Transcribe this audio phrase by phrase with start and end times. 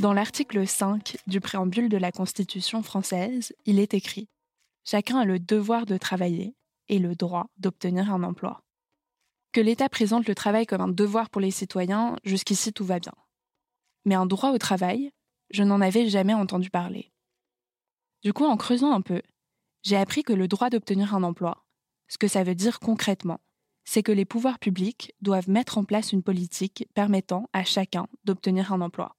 [0.00, 4.22] Dans l'article 5 du préambule de la Constitution française, il est écrit⁇
[4.82, 6.56] Chacun a le devoir de travailler
[6.88, 8.62] et le droit d'obtenir un emploi.
[9.52, 13.12] Que l'État présente le travail comme un devoir pour les citoyens, jusqu'ici tout va bien.
[14.06, 15.10] Mais un droit au travail,
[15.50, 17.12] je n'en avais jamais entendu parler.
[18.22, 19.20] Du coup, en creusant un peu,
[19.82, 21.62] j'ai appris que le droit d'obtenir un emploi,
[22.08, 23.40] ce que ça veut dire concrètement,
[23.84, 28.72] c'est que les pouvoirs publics doivent mettre en place une politique permettant à chacun d'obtenir
[28.72, 29.14] un emploi.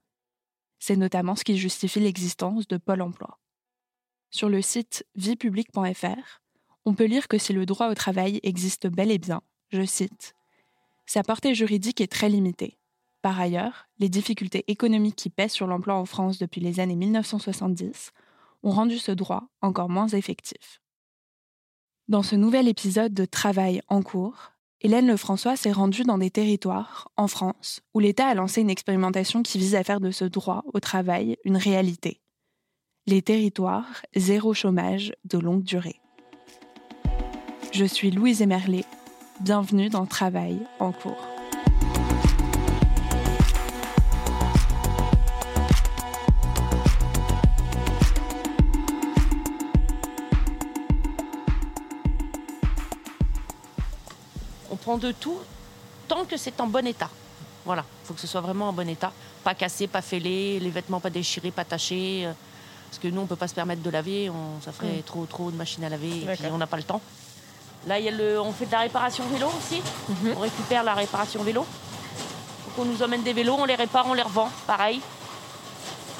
[0.81, 3.37] C'est notamment ce qui justifie l'existence de Pôle emploi.
[4.31, 6.41] Sur le site viepublique.fr,
[6.85, 10.33] on peut lire que si le droit au travail existe bel et bien, je cite,
[11.05, 12.79] sa portée juridique est très limitée.
[13.21, 18.11] Par ailleurs, les difficultés économiques qui pèsent sur l'emploi en France depuis les années 1970
[18.63, 20.81] ont rendu ce droit encore moins effectif.
[22.07, 24.50] Dans ce nouvel épisode de Travail en cours,
[24.83, 29.43] Hélène Lefrançois s'est rendue dans des territoires, en France, où l'État a lancé une expérimentation
[29.43, 32.19] qui vise à faire de ce droit au travail une réalité.
[33.05, 35.99] Les territoires zéro chômage de longue durée.
[37.71, 38.85] Je suis Louise Emerlet.
[39.39, 41.27] Bienvenue dans Travail en cours.
[54.91, 55.39] Prend de tout
[56.07, 57.09] tant que c'est en bon état.
[57.63, 59.13] Voilà, il faut que ce soit vraiment en bon état.
[59.43, 62.25] Pas cassé, pas fêlé, les vêtements pas déchirés, pas tachés.
[62.25, 62.33] Euh,
[62.89, 65.03] parce que nous, on peut pas se permettre de laver, on, ça ferait mm.
[65.03, 67.01] trop, trop de machines à laver et puis on n'a pas le temps.
[67.87, 69.81] Là, y a le, on fait de la réparation vélo aussi.
[70.09, 70.33] Mhm.
[70.35, 71.61] On récupère la réparation vélo.
[71.61, 74.99] Donc on nous emmène des vélos, on les répare, on les revend, pareil.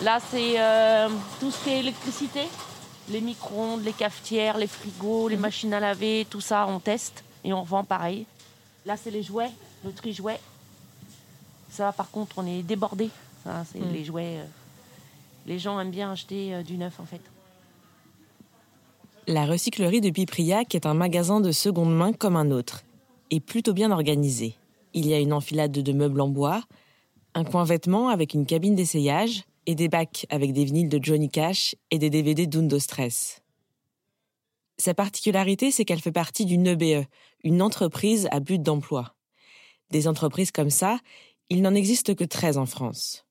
[0.01, 1.09] Là, c'est euh,
[1.39, 2.47] tout ce qui est électricité.
[3.09, 5.41] Les micro-ondes, les cafetières, les frigos, les mhm.
[5.41, 8.25] machines à laver, tout ça, on teste et on revend pareil.
[8.85, 9.51] Là, c'est les jouets,
[9.85, 10.39] le tri-jouet.
[11.69, 13.09] Ça, par contre, on est débordé.
[13.43, 13.93] c'est hmm.
[13.93, 14.37] les jouets.
[14.39, 14.45] Euh,
[15.47, 17.21] les gens aiment bien acheter euh, du neuf, en fait.
[19.27, 22.83] La recyclerie de Pipriac est un magasin de seconde main comme un autre,
[23.29, 24.55] et plutôt bien organisé.
[24.93, 26.63] Il y a une enfilade de meubles en bois,
[27.33, 31.29] un coin vêtements avec une cabine d'essayage, et des bacs avec des vinyles de Johnny
[31.29, 33.40] Cash et des DVD d'Undo Stress.
[34.81, 37.05] Sa particularité, c'est qu'elle fait partie d'une EBE,
[37.43, 39.13] une entreprise à but d'emploi.
[39.91, 40.97] Des entreprises comme ça,
[41.49, 43.27] il n'en existe que 13 en France.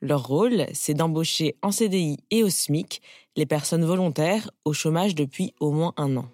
[0.00, 3.02] Leur rôle, c'est d'embaucher en CDI et au SMIC
[3.34, 6.28] les personnes volontaires au chômage depuis au moins un an.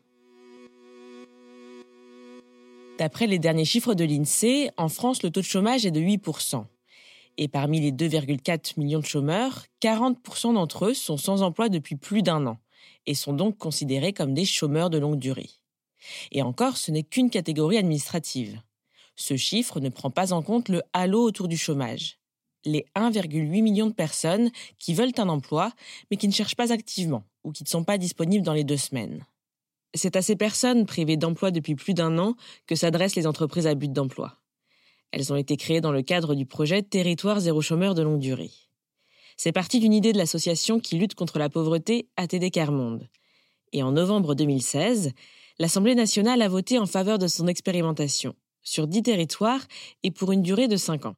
[2.98, 6.66] D'après les derniers chiffres de l'INSEE, en France, le taux de chômage est de 8%.
[7.38, 12.20] Et parmi les 2,4 millions de chômeurs, 40% d'entre eux sont sans emploi depuis plus
[12.20, 12.58] d'un an
[13.06, 15.50] et sont donc considérés comme des chômeurs de longue durée.
[16.32, 18.60] Et encore, ce n'est qu'une catégorie administrative.
[19.16, 22.18] Ce chiffre ne prend pas en compte le halo autour du chômage.
[22.66, 25.72] les 1,8 million de personnes qui veulent un emploi
[26.10, 28.76] mais qui ne cherchent pas activement ou qui ne sont pas disponibles dans les deux
[28.76, 29.24] semaines.
[29.94, 32.36] C'est à ces personnes privées d'emploi depuis plus d'un an
[32.66, 34.36] que s'adressent les entreprises à but d'emploi.
[35.10, 38.52] Elles ont été créées dans le cadre du projet Territoire zéro chômeur de longue durée.
[39.42, 43.08] C'est parti d'une idée de l'association qui lutte contre la pauvreté ATD Carmonde.
[43.72, 45.12] Et en novembre 2016,
[45.58, 49.62] l'Assemblée nationale a voté en faveur de son expérimentation, sur dix territoires
[50.02, 51.14] et pour une durée de cinq ans.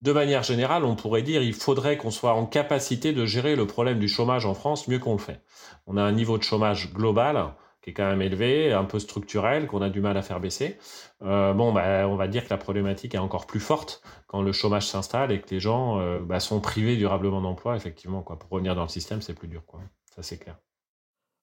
[0.00, 3.66] De manière générale, on pourrait dire qu'il faudrait qu'on soit en capacité de gérer le
[3.66, 5.42] problème du chômage en France mieux qu'on le fait.
[5.86, 7.52] On a un niveau de chômage global
[7.84, 10.78] qui est quand même élevé, un peu structurel, qu'on a du mal à faire baisser.
[11.20, 14.52] Euh, bon, bah, on va dire que la problématique est encore plus forte quand le
[14.52, 18.22] chômage s'installe et que les gens euh, bah, sont privés durablement d'emploi, effectivement.
[18.22, 18.38] Quoi.
[18.38, 19.66] Pour revenir dans le système, c'est plus dur.
[19.66, 19.80] Quoi.
[20.16, 20.56] Ça, c'est clair.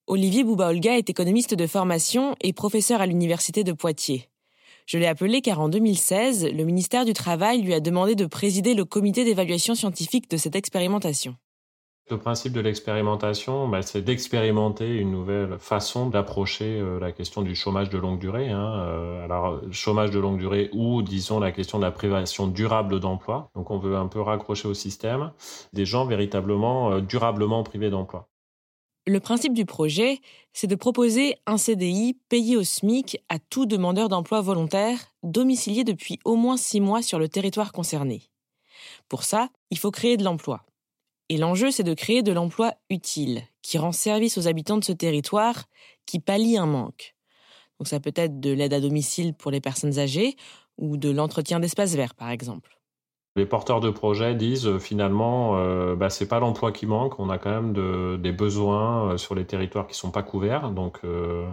[0.07, 4.27] Olivier Bouba-Olga est économiste de formation et professeur à l'Université de Poitiers.
[4.87, 8.73] Je l'ai appelé car en 2016, le ministère du Travail lui a demandé de présider
[8.73, 11.35] le comité d'évaluation scientifique de cette expérimentation.
[12.09, 17.55] Le principe de l'expérimentation, bah, c'est d'expérimenter une nouvelle façon d'approcher euh, la question du
[17.55, 18.49] chômage de longue durée.
[18.49, 18.73] Hein.
[18.79, 23.49] Euh, alors, chômage de longue durée ou, disons, la question de la privation durable d'emploi.
[23.55, 25.31] Donc, on veut un peu raccrocher au système
[25.71, 28.27] des gens véritablement euh, durablement privés d'emploi.
[29.07, 30.19] Le principe du projet,
[30.53, 36.19] c'est de proposer un CDI payé au SMIC à tout demandeur d'emploi volontaire domicilié depuis
[36.23, 38.23] au moins six mois sur le territoire concerné.
[39.07, 40.63] Pour ça, il faut créer de l'emploi.
[41.31, 44.91] Et l'enjeu, c'est de créer de l'emploi utile, qui rend service aux habitants de ce
[44.91, 45.63] territoire,
[46.05, 47.15] qui pallie un manque.
[47.79, 50.35] Donc ça peut être de l'aide à domicile pour les personnes âgées
[50.77, 52.77] ou de l'entretien d'espaces verts, par exemple.
[53.37, 57.29] Les porteurs de projets disent euh, finalement, euh, bah, c'est pas l'emploi qui manque, on
[57.29, 60.99] a quand même de, des besoins euh, sur les territoires qui sont pas couverts, donc
[61.05, 61.47] euh,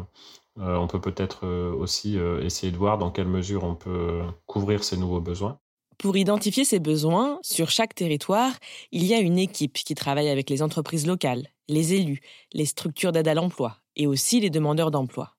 [0.56, 5.20] on peut peut-être aussi essayer de voir dans quelle mesure on peut couvrir ces nouveaux
[5.20, 5.60] besoins.
[5.98, 8.52] Pour identifier ces besoins, sur chaque territoire,
[8.92, 12.20] il y a une équipe qui travaille avec les entreprises locales, les élus,
[12.52, 15.34] les structures d'aide à l'emploi et aussi les demandeurs d'emploi.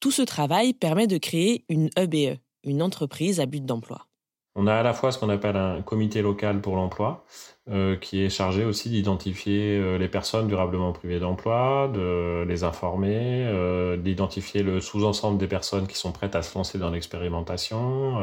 [0.00, 4.08] Tout ce travail permet de créer une EBE, une entreprise à but d'emploi.
[4.56, 7.24] On a à la fois ce qu'on appelle un comité local pour l'emploi,
[7.70, 13.46] euh, qui est chargé aussi d'identifier euh, les personnes durablement privées d'emploi, de les informer,
[13.48, 18.18] euh, d'identifier le sous-ensemble des personnes qui sont prêtes à se lancer dans l'expérimentation.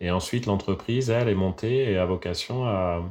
[0.00, 3.02] Et ensuite, l'entreprise, elle, est montée et a vocation à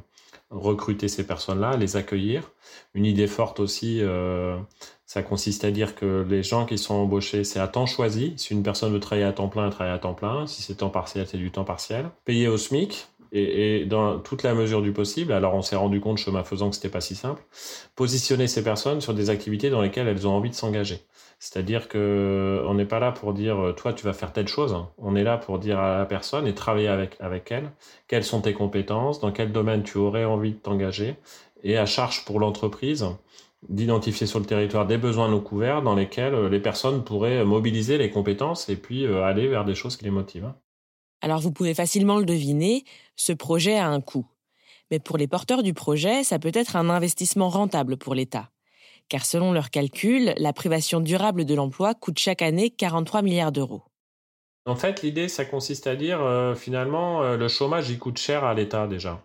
[0.53, 2.51] recruter ces personnes-là, les accueillir.
[2.94, 4.57] Une idée forte aussi, euh,
[5.05, 8.33] ça consiste à dire que les gens qui sont embauchés, c'est à temps choisi.
[8.38, 10.47] Si une personne veut travailler à temps plein, elle travaille à temps plein.
[10.47, 12.09] Si c'est temps partiel, c'est du temps partiel.
[12.25, 13.07] Payé au SMIC.
[13.35, 16.69] Et, et, dans toute la mesure du possible, alors on s'est rendu compte chemin faisant
[16.69, 17.41] que c'était pas si simple,
[17.95, 21.00] positionner ces personnes sur des activités dans lesquelles elles ont envie de s'engager.
[21.43, 24.77] C'est-à-dire que on n'est pas là pour dire toi tu vas faire telle chose.
[24.97, 27.69] On est là pour dire à la personne et travailler avec avec elle
[28.07, 31.17] quelles sont tes compétences, dans quel domaine tu aurais envie de t'engager
[31.61, 33.05] et à charge pour l'entreprise
[33.67, 38.09] d'identifier sur le territoire des besoins non couverts dans lesquels les personnes pourraient mobiliser les
[38.09, 40.53] compétences et puis euh, aller vers des choses qui les motivent.
[41.19, 42.85] Alors vous pouvez facilement le deviner,
[43.17, 44.25] ce projet a un coût.
[44.91, 48.49] Mais pour les porteurs du projet, ça peut être un investissement rentable pour l'État.
[49.09, 53.83] Car selon leurs calculs, la privation durable de l'emploi coûte chaque année 43 milliards d'euros.
[54.65, 58.44] En fait, l'idée, ça consiste à dire, euh, finalement, euh, le chômage, il coûte cher
[58.44, 59.21] à l'État déjà.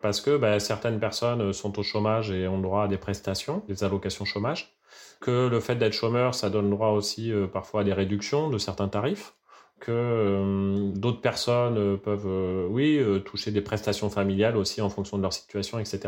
[0.00, 3.82] Parce que bah, certaines personnes sont au chômage et ont droit à des prestations, des
[3.82, 4.76] allocations chômage.
[5.20, 8.58] Que le fait d'être chômeur, ça donne droit aussi euh, parfois à des réductions de
[8.58, 9.34] certains tarifs
[9.80, 15.16] que euh, d'autres personnes euh, peuvent, euh, oui, toucher des prestations familiales aussi en fonction
[15.16, 16.00] de leur situation, etc.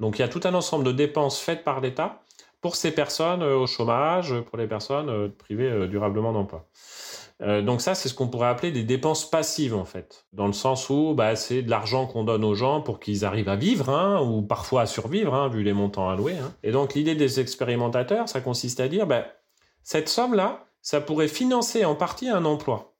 [0.00, 2.22] Donc il y a tout un ensemble de dépenses faites par l'État
[2.62, 6.66] pour ces personnes au chômage, pour les personnes privées durablement d'emploi.
[7.40, 10.88] donc ça, c'est ce qu'on pourrait appeler des dépenses passives en fait, dans le sens
[10.88, 14.22] où bah, c'est de l'argent qu'on donne aux gens pour qu'ils arrivent à vivre, hein,
[14.22, 16.38] ou parfois à survivre, hein, vu les montants alloués.
[16.38, 16.54] Hein.
[16.62, 19.26] Et donc l'idée des expérimentateurs, ça consiste à dire, bah,
[19.82, 22.94] cette somme-là, ça pourrait financer en partie un emploi.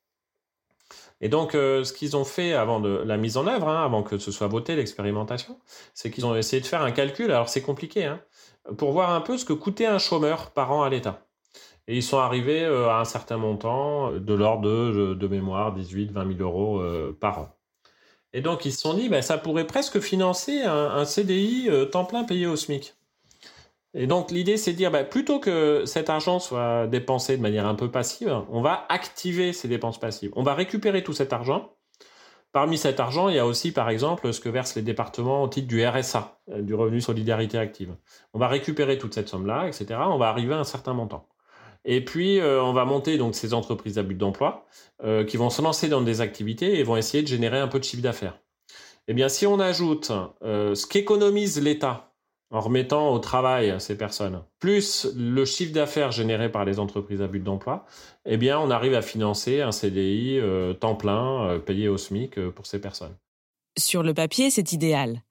[1.21, 4.19] Et donc, euh, ce qu'ils ont fait avant de la mise en œuvre, avant que
[4.19, 5.57] ce soit voté l'expérimentation,
[5.95, 7.31] c'est qu'ils ont essayé de faire un calcul.
[7.31, 8.21] Alors, c'est compliqué, hein,
[8.76, 11.26] pour voir un peu ce que coûtait un chômeur par an à l'État.
[11.88, 16.12] Et ils sont arrivés euh, à un certain montant de l'ordre de, de, mémoire 18,
[16.12, 17.49] 20 000 euros euh, par an.
[18.33, 22.04] Et donc, ils se sont dit, ben, ça pourrait presque financer un, CDI euh, temps
[22.04, 22.95] plein payé au SMIC.
[23.95, 27.66] Et donc l'idée, c'est de dire, bah, plutôt que cet argent soit dépensé de manière
[27.66, 30.31] un peu passive, on va activer ces dépenses passives.
[30.35, 31.75] On va récupérer tout cet argent.
[32.52, 35.49] Parmi cet argent, il y a aussi, par exemple, ce que versent les départements au
[35.49, 37.97] titre du RSA, euh, du revenu solidarité active.
[38.35, 40.00] On va récupérer toute cette somme-là, etc.
[40.06, 41.26] On va arriver à un certain montant.
[41.87, 44.66] Et puis, euh, on va monter donc ces entreprises à but d'emploi
[45.02, 47.78] euh, qui vont se lancer dans des activités et vont essayer de générer un peu
[47.78, 48.38] de chiffre d'affaires.
[49.09, 52.12] Eh bien, si on ajoute ce qu'économise l'État
[52.52, 57.26] en remettant au travail ces personnes, plus le chiffre d'affaires généré par les entreprises à
[57.26, 57.87] but d'emploi,
[58.26, 60.38] eh bien, on arrive à financer un CDI
[60.78, 63.16] temps plein payé au SMIC pour ces personnes.
[63.78, 65.23] Sur le papier, c'est idéal.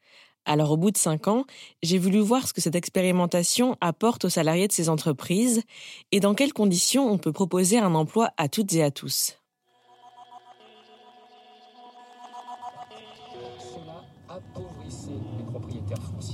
[0.46, 1.46] Alors au bout de cinq ans,
[1.84, 5.62] j'ai voulu voir ce que cette expérimentation apporte aux salariés de ces entreprises
[6.12, 9.38] et dans quelles conditions on peut proposer un emploi à toutes et à tous.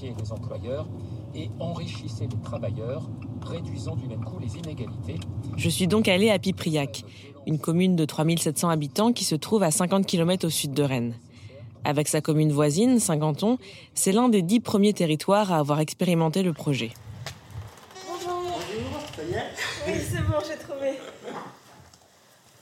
[0.06, 0.88] Les employeurs
[1.36, 3.10] et enrichissait les travailleurs,
[3.42, 5.20] réduisant du même coup les inégalités.
[5.56, 7.04] Je suis donc allée à Pipriac,
[7.46, 11.16] une commune de 3700 habitants qui se trouve à 50 km au sud de Rennes.
[11.84, 13.58] Avec sa commune voisine, Saint-Ganton,
[13.94, 16.92] c'est l'un des dix premiers territoires à avoir expérimenté le projet.
[18.08, 18.42] Bonjour.
[18.44, 20.92] Bonjour, ça y est Oui, c'est bon, j'ai trouvé.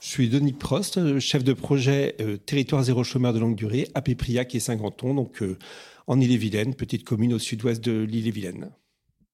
[0.00, 4.02] Je suis Denis Prost, chef de projet euh, Territoire zéro chômeur de longue durée à
[4.02, 5.58] Pépriac et Saint-Ganton, donc euh,
[6.06, 8.70] en Ille-et-Vilaine, petite commune au sud-ouest de l'Ille-et-Vilaine.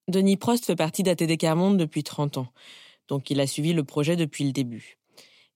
[0.08, 2.48] Denis Prost fait partie d'ATD Monde depuis 30 ans,
[3.08, 4.98] donc il a suivi le projet depuis le début.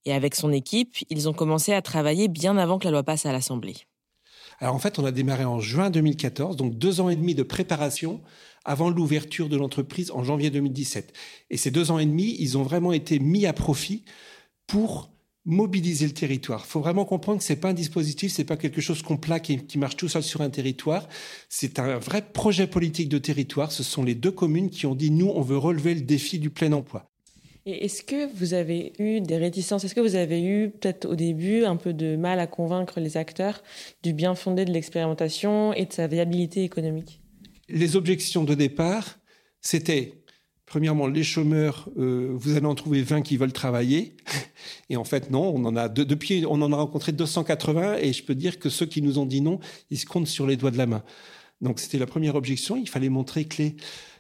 [0.04, 3.26] Et avec son équipe, ils ont commencé à travailler bien avant que la loi passe
[3.26, 3.76] à l'Assemblée.
[4.60, 7.42] Alors en fait, on a démarré en juin 2014, donc deux ans et demi de
[7.42, 8.20] préparation
[8.64, 11.12] avant l'ouverture de l'entreprise en janvier 2017.
[11.50, 14.04] Et ces deux ans et demi, ils ont vraiment été mis à profit
[14.66, 15.10] pour
[15.46, 16.64] mobiliser le territoire.
[16.66, 19.48] Il faut vraiment comprendre que c'est pas un dispositif, c'est pas quelque chose qu'on plaque
[19.48, 21.08] et qui marche tout seul sur un territoire.
[21.48, 23.70] C'est un vrai projet politique de territoire.
[23.72, 26.50] Ce sont les deux communes qui ont dit nous, on veut relever le défi du
[26.50, 27.08] plein emploi.
[27.64, 29.84] Et est-ce que vous avez eu des réticences?
[29.84, 33.16] Est-ce que vous avez eu peut-être au début un peu de mal à convaincre les
[33.16, 33.62] acteurs
[34.02, 37.20] du bien fondé de l'expérimentation et de sa viabilité économique?
[37.68, 39.18] Les objections de départ,
[39.60, 40.14] c'était
[40.76, 44.14] Premièrement, les chômeurs, euh, vous allez en trouver 20 qui veulent travailler.
[44.90, 48.22] Et en fait, non, on en a depuis, on en a rencontré 280 et je
[48.22, 49.58] peux dire que ceux qui nous ont dit non,
[49.90, 51.02] ils se comptent sur les doigts de la main.
[51.62, 52.76] Donc c'était la première objection.
[52.76, 53.62] Il fallait montrer que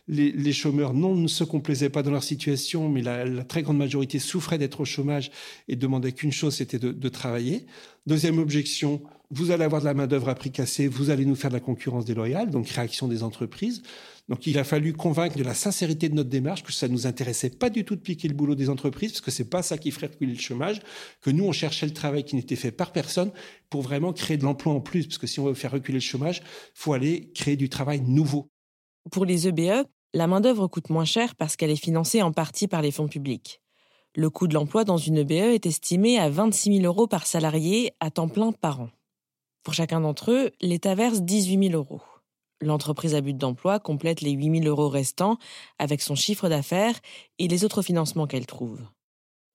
[0.08, 3.76] les, les, chômeurs non ne se complaisaient pas dans leur situation, mais la, très grande
[3.76, 5.30] majorité souffrait d'être au chômage
[5.68, 7.66] et demandait qu'une chose, c'était de, travailler.
[8.06, 11.34] Deuxième objection, vous allez avoir de la main d'œuvre à prix cassé, vous allez nous
[11.34, 13.82] faire de la concurrence déloyale, donc réaction des entreprises.
[14.28, 17.50] Donc il a fallu convaincre de la sincérité de notre démarche, que ça nous intéressait
[17.50, 19.92] pas du tout de piquer le boulot des entreprises, parce que c'est pas ça qui
[19.92, 20.80] ferait reculer le chômage,
[21.20, 23.30] que nous on cherchait le travail qui n'était fait par personne
[23.70, 26.00] pour vraiment créer de l'emploi en plus, parce que si on veut faire reculer le
[26.00, 26.42] chômage,
[26.74, 28.50] faut aller créer du travail nouveau.
[29.12, 32.82] Pour les EBE, la main-d'œuvre coûte moins cher parce qu'elle est financée en partie par
[32.82, 33.60] les fonds publics.
[34.16, 37.92] Le coût de l'emploi dans une EBE est estimé à 26 000 euros par salarié
[38.00, 38.88] à temps plein par an.
[39.62, 42.00] Pour chacun d'entre eux, l'État verse 18 000 euros.
[42.60, 45.38] L'entreprise à but d'emploi complète les 8 000 euros restants
[45.78, 46.98] avec son chiffre d'affaires
[47.38, 48.80] et les autres financements qu'elle trouve.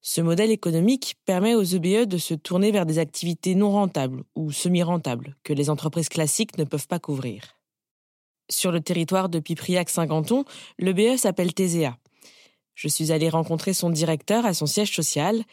[0.01, 4.51] Ce modèle économique permet aux EBE de se tourner vers des activités non rentables ou
[4.51, 7.55] semi-rentables que les entreprises classiques ne peuvent pas couvrir.
[8.49, 10.45] Sur le territoire de Pipriac-Saint-Ganton,
[10.79, 11.97] le BE s'appelle TZA.
[12.73, 15.43] Je suis allée rencontrer son directeur à son siège social.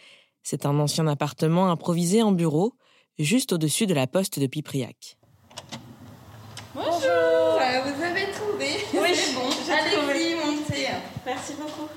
[0.43, 2.73] C'est un ancien appartement improvisé en bureau,
[3.19, 5.18] juste au-dessus de la poste de Pipriac.
[6.79, 9.51] Bonjour, Vous avez trouvé Oui, c'est bon.
[9.69, 10.87] Allez-y, montez.
[11.27, 11.89] Merci beaucoup.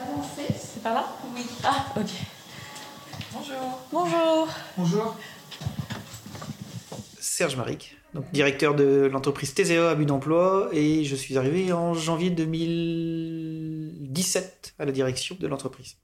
[0.00, 0.46] Avancez.
[0.56, 1.42] C'est par là Oui.
[1.64, 2.06] Ah, ok.
[3.32, 3.80] Bonjour.
[3.90, 4.46] Bonjour.
[4.78, 5.16] Bonjour.
[7.18, 11.92] Serge Maric, donc directeur de l'entreprise TZA à but d'emploi, et je suis arrivé en
[11.92, 15.96] janvier 2017 à la direction de l'entreprise.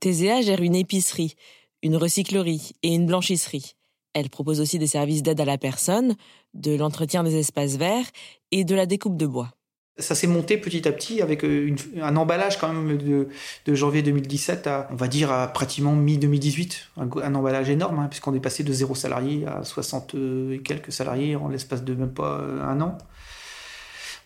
[0.00, 1.34] TZA gère une épicerie,
[1.82, 3.74] une recyclerie et une blanchisserie.
[4.14, 6.16] Elle propose aussi des services d'aide à la personne,
[6.54, 8.10] de l'entretien des espaces verts
[8.50, 9.50] et de la découpe de bois
[9.98, 14.66] ça s'est monté petit à petit avec euh, un emballage quand même de, janvier 2017
[14.66, 16.76] à, on va dire, à pratiquement mi-2018.
[16.96, 20.14] Un, emballage énorme, hein, puisqu'on est passé de zéro salarié à 60
[20.52, 22.96] et quelques salariés en l'espace de même pas euh, un an.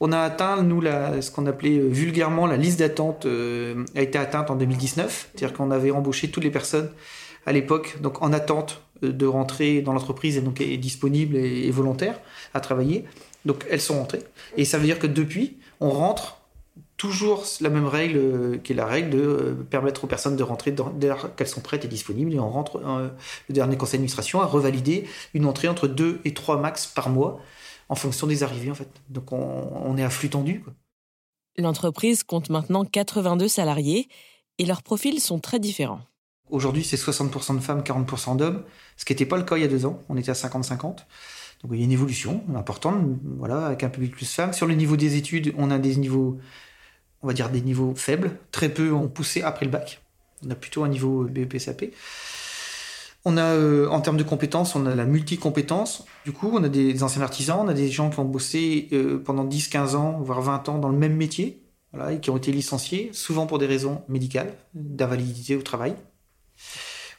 [0.00, 4.50] On a atteint, nous, ce qu'on appelait euh, vulgairement la liste d'attente a été atteinte
[4.50, 5.30] en 2019.
[5.34, 6.90] C'est-à-dire qu'on avait embauché toutes les personnes
[7.46, 12.20] à l'époque, donc en attente de rentrer dans l'entreprise et donc est disponible et, volontaire
[12.54, 13.04] à travailler.
[13.44, 14.22] Donc elles sont rentrées.
[14.56, 16.38] Et ça veut dire que depuis, on rentre
[16.96, 20.42] toujours la même règle euh, qui est la règle de euh, permettre aux personnes de
[20.44, 23.08] rentrer dès qu'elles sont prêtes et disponibles et on rentre euh,
[23.48, 27.40] le dernier conseil d'administration a revalidé une entrée entre 2 et 3 max par mois
[27.88, 28.88] en fonction des arrivées en fait.
[29.08, 30.64] Donc on, est à flux tendu.
[31.58, 34.08] L'entreprise compte maintenant 82 salariés
[34.58, 36.02] et leurs profils sont très différents.
[36.52, 38.62] Aujourd'hui, c'est 60% de femmes, 40% d'hommes,
[38.98, 40.02] ce qui n'était pas le cas il y a deux ans.
[40.10, 40.78] On était à 50-50.
[40.82, 43.02] Donc il y a une évolution importante,
[43.38, 44.52] voilà, avec un public plus femmes.
[44.52, 46.38] Sur le niveau des études, on a des niveaux,
[47.22, 48.32] on va dire des niveaux faibles.
[48.50, 50.02] Très peu ont poussé après le bac.
[50.46, 51.86] On a plutôt un niveau BEP-SAP.
[53.24, 56.04] On a, euh, en termes de compétences, on a la multicompétence.
[56.26, 59.18] Du coup, on a des anciens artisans, on a des gens qui ont bossé euh,
[59.24, 61.62] pendant 10, 15 ans, voire 20 ans dans le même métier,
[61.94, 65.94] voilà, et qui ont été licenciés, souvent pour des raisons médicales, d'invalidité au travail.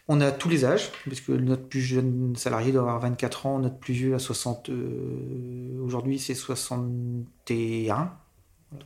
[0.10, 3.78] On a tous les âges, puisque notre plus jeune salarié doit avoir 24 ans, notre
[3.78, 4.70] plus vieux a 60.
[4.70, 8.12] Euh, aujourd'hui, c'est 61.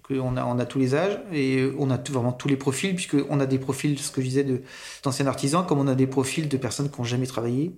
[0.09, 3.39] On a, on a tous les âges et on a vraiment tous les profils, puisqu'on
[3.39, 4.45] a des profils, ce que je disais,
[5.03, 7.73] d'anciens artisans, comme on a des profils de personnes qui n'ont jamais travaillé,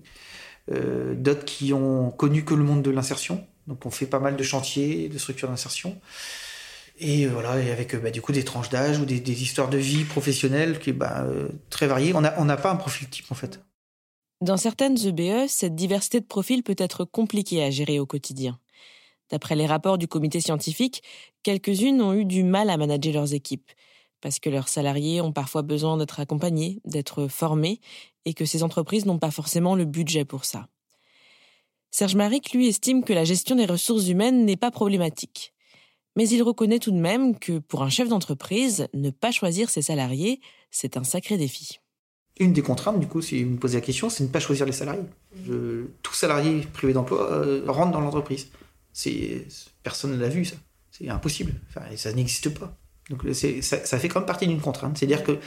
[0.72, 3.46] euh, d'autres qui ont connu que le monde de l'insertion.
[3.68, 6.00] Donc on fait pas mal de chantiers, de structures d'insertion.
[7.00, 9.78] Et euh, voilà, et avec bah, du coup des tranches d'âge ou des, histoires de
[9.78, 11.26] vie professionnelles qui bah,
[11.70, 12.14] très variées.
[12.14, 13.62] On n'a pas un profil type en fait.
[14.42, 18.58] Dans certaines EBE, cette diversité de profils peut être compliquée à gérer au quotidien.
[19.30, 21.04] D'après les rapports du comité scientifique,
[21.44, 23.70] quelques-unes ont eu du mal à manager leurs équipes,
[24.22, 27.82] parce que leurs salariés ont parfois besoin d'être accompagnés, d'être formés,
[28.24, 30.68] et que ces entreprises n'ont pas forcément le budget pour ça.
[31.92, 35.54] Serge Maric, lui, estime que la gestion des ressources humaines n'est pas problématique.
[36.20, 39.82] Mais il reconnaît tout de même que pour un chef d'entreprise, ne pas choisir ses
[39.82, 41.80] salariés, c'est un sacré défi.
[42.42, 44.66] Une des contraintes, du coup, si vous me posez la question, c'est ne pas choisir
[44.66, 45.06] les salariés.
[46.04, 48.50] tout salarié privé d'emploi euh, rentre dans l'entreprise.
[49.82, 50.58] Personne ne l'a vu ça.
[50.92, 51.54] C'est impossible.
[51.96, 52.78] Ça n'existe pas.
[53.10, 54.98] Donc ça, ça, fait quand même partie d'une contrainte.
[54.98, 55.40] C'est-à-dire que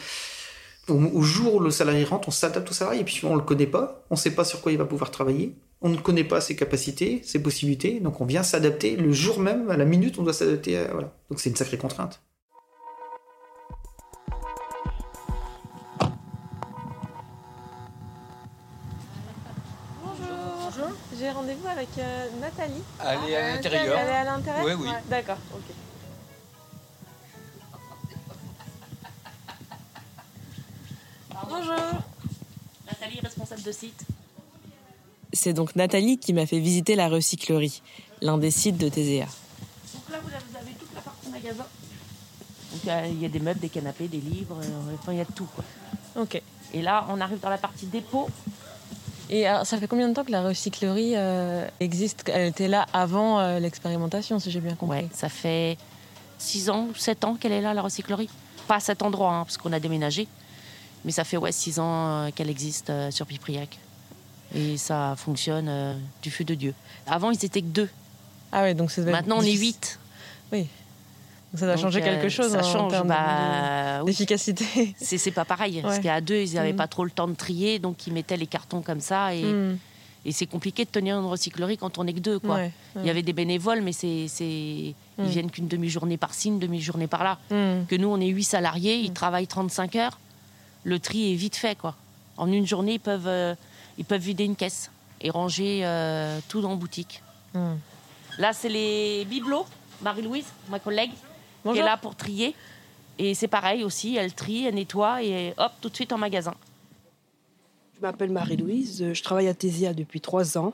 [0.89, 3.03] au, jour où le salarié rentre, on s'adapte au salarié.
[3.03, 5.11] Et puis on le connaît pas, on ne sait pas sur quoi il va pouvoir
[5.11, 5.55] travailler.
[5.85, 7.99] On ne connaît pas ses capacités, ses possibilités.
[7.99, 10.85] Donc on vient s'adapter le jour même, à la minute, on doit s'adapter.
[10.93, 11.13] Voilà.
[11.29, 12.23] Donc c'est une sacrée contrainte.
[21.19, 22.83] J'ai rendez-vous avec euh, Nathalie.
[23.01, 23.99] Elle est à l'intérieur.
[23.99, 24.89] Elle est à l'intérieur Oui, oui.
[25.09, 25.75] D'accord, ok.
[31.49, 31.75] Bonjour.
[32.87, 34.05] Nathalie, responsable de site.
[35.33, 37.83] C'est donc Nathalie qui m'a fait visiter la recyclerie,
[38.21, 39.27] l'un des sites de TZA.
[39.27, 41.67] Donc là, vous avez toute la partie magasin.
[42.73, 45.25] Donc il y a des meubles, des canapés, des livres, euh, enfin il y a
[45.25, 45.65] tout quoi.
[46.17, 46.41] Ok.
[46.75, 48.29] Et là, on arrive dans la partie dépôt.
[49.33, 52.29] Et ça fait combien de temps que la recyclerie euh, existe?
[52.29, 55.05] Elle était là avant euh, l'expérimentation, si j'ai bien compris.
[55.05, 55.79] Oui, ça fait
[56.39, 58.29] 6 ans ou 7 ans qu'elle est là, la recyclerie.
[58.69, 60.29] Pas à cet endroit, hein, parce qu'on a déménagé.
[61.07, 63.79] Mais ça fait ouais, 6 ans euh, qu'elle existe sur Pipriac.
[64.55, 66.75] Et ça fonctionne du feu de Dieu.
[67.07, 67.89] Avant, ils étaient que deux.
[68.53, 69.99] Ah oui, donc c'est Maintenant, on est 8.
[70.53, 70.67] Oui.
[71.55, 74.95] Ça doit changer quelque chose ça en change, bah, d'efficacité.
[75.01, 75.81] C'est pas pareil.
[75.83, 76.77] Parce qu'à deux, ils n'avaient mm.
[76.77, 79.35] pas trop le temps de trier, donc ils mettaient les cartons comme ça.
[79.35, 79.79] Et, mm.
[80.25, 82.39] et c'est compliqué de tenir une recyclerie quand on n'est que deux.
[82.39, 82.61] Quoi.
[82.97, 84.09] Il y avait des bénévoles, mais c'est,
[84.41, 85.25] ils mm.
[85.25, 87.39] viennent qu'une demi-journée par-ci, une demi-journée par-là.
[87.51, 90.19] Que nous, on est huit salariés, ils travaillent 35 heures.
[90.85, 91.77] Le tri est vite fait.
[91.77, 91.95] quoi.
[92.39, 93.55] En une journée, ils peuvent, euh,
[93.99, 97.23] ils peuvent vider une caisse et ranger euh, tout dans boutique.
[98.39, 99.67] Là, c'est les bibelots.
[100.03, 101.13] Marie-Louise, ma collègue,
[101.63, 102.55] qui est là pour trier.
[103.19, 106.55] Et c'est pareil aussi, elle trie, elle nettoie et hop, tout de suite en magasin.
[107.97, 110.73] Je m'appelle Marie-Louise, je travaille à Tésia depuis trois ans.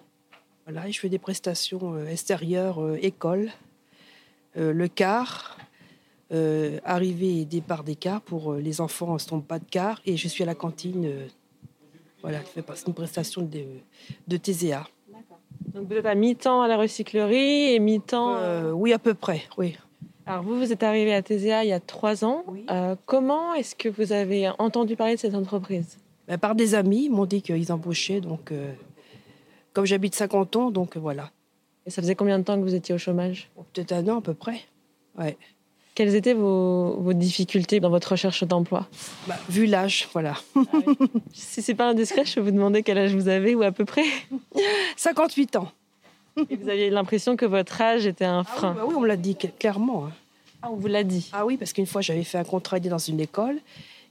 [0.64, 3.50] Voilà, et je fais des prestations euh, extérieures, euh, école,
[4.58, 5.56] euh, le car,
[6.84, 10.02] arrivée et départ des cars pour les enfants ne se trompent pas de car.
[10.04, 11.10] Et je suis à la cantine,
[12.22, 13.64] voilà, je fais une prestation de,
[14.26, 14.86] de TZA.
[15.74, 19.76] Donc vous êtes à mi-temps à la recyclerie et mi-temps Oui, à peu près, oui.
[20.28, 22.44] Alors vous, vous êtes arrivé à TZA il y a trois ans.
[22.70, 25.96] Euh, comment est-ce que vous avez entendu parler de cette entreprise?
[26.26, 28.20] Ben, Par des amis, ils m'ont dit qu'ils embauchaient.
[28.20, 28.74] Donc, euh,
[29.72, 31.30] comme j'habite 50 ans, donc voilà.
[31.86, 33.50] Et ça faisait combien de temps que vous étiez au chômage?
[33.72, 34.60] Peut-être un an à peu près.
[35.16, 35.38] Ouais.
[35.98, 38.86] Quelles étaient vos, difficultés dans votre recherche d'emploi
[39.26, 40.34] bah, Vu l'âge, voilà.
[40.54, 40.60] Ah
[41.32, 43.84] si c'est pas indiscret, je peux vous demander quel âge vous avez ou à peu
[43.84, 44.04] près
[44.96, 45.72] 58 ans.
[46.50, 49.08] Et vous aviez l'impression que votre âge était un ah frein bah oui, on me
[49.08, 50.06] l'a dit clairement.
[50.06, 50.12] Hein.
[50.62, 52.98] Ah, on vous l'a dit Ah oui, parce qu'une fois, j'avais fait un contrat dans
[52.98, 53.58] une école.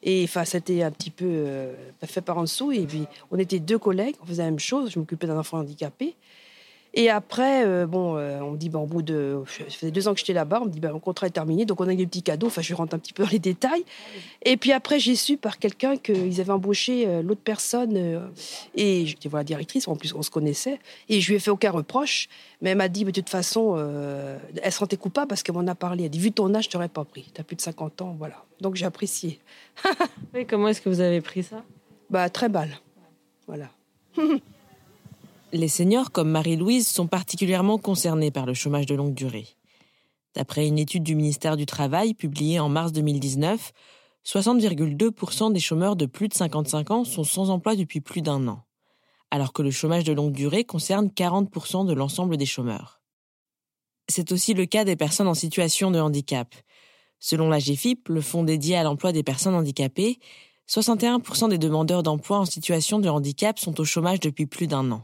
[0.03, 1.73] Et enfin, c'était un petit peu euh,
[2.03, 2.73] fait par en dessous.
[2.73, 4.91] Et puis, on était deux collègues, on faisait la même chose.
[4.91, 6.15] Je m'occupais d'un enfant handicapé.
[6.99, 9.43] Et après, euh, bon, euh, on me dit, bon, au bout de.
[9.47, 11.63] Ça faisait deux ans que j'étais là-bas, on me dit, ben, mon contrat est terminé,
[11.63, 12.47] donc on a eu des petits cadeaux.
[12.47, 13.85] Enfin, je rentre un petit peu dans les détails.
[14.41, 18.31] Et puis après, j'ai su par quelqu'un qu'ils avaient embauché euh, l'autre personne.
[18.73, 20.79] et j'étais voilà, directrice, en plus, on se connaissait.
[21.07, 22.29] Et je lui ai fait aucun reproche.
[22.63, 23.77] Mais elle m'a dit, de toute façon,
[24.63, 26.01] elle se sentait coupable parce qu'elle m'en a parlé.
[26.01, 27.29] Elle a dit, vu ton âge, je t'aurais pas pris.
[27.31, 28.43] Tu as plus de 50 ans, voilà.
[28.59, 29.39] Donc j'ai apprécié.
[30.33, 31.63] et comment est-ce que vous avez pris ça?
[32.09, 32.71] Bah, très mal.
[33.45, 33.69] Voilà.
[35.53, 39.47] Les seniors comme Marie-Louise sont particulièrement concernés par le chômage de longue durée.
[40.35, 43.71] D'après une étude du ministère du Travail publiée en mars 2019,
[44.25, 48.63] 60,2% des chômeurs de plus de 55 ans sont sans emploi depuis plus d'un an.
[49.29, 53.01] alors que le chômage de longue durée concerne 40% de l'ensemble des chômeurs.
[54.09, 56.55] C'est aussi le cas des personnes en situation de handicap.
[57.19, 60.19] Selon la GFIP, le fonds dédié à l'emploi des personnes handicapées,
[60.69, 65.03] 61% des demandeurs d'emploi en situation de handicap sont au chômage depuis plus d'un an.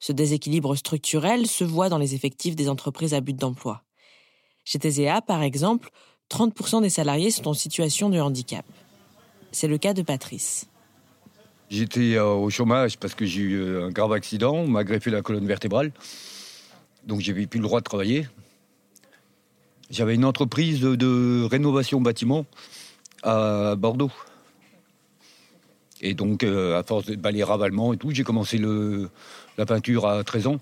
[0.00, 3.82] Ce déséquilibre structurel se voit dans les effectifs des entreprises à but d'emploi.
[4.64, 5.90] Chez TSEA, par exemple,
[6.30, 8.64] 30% des salariés sont en situation de handicap.
[9.52, 10.66] C'est le cas de Patrice.
[11.70, 15.10] J'étais euh, au chômage parce que j'ai eu euh, un grave accident, on m'a greffé
[15.10, 15.92] la colonne vertébrale.
[17.06, 18.26] Donc j'avais plus le droit de travailler.
[19.90, 22.46] J'avais une entreprise de, rénovation bâtiment
[23.22, 24.10] à Bordeaux.
[26.00, 29.10] Et donc, euh, à force de balayer ravalement et tout, j'ai commencé le,
[29.58, 30.60] la peinture à 13 ans.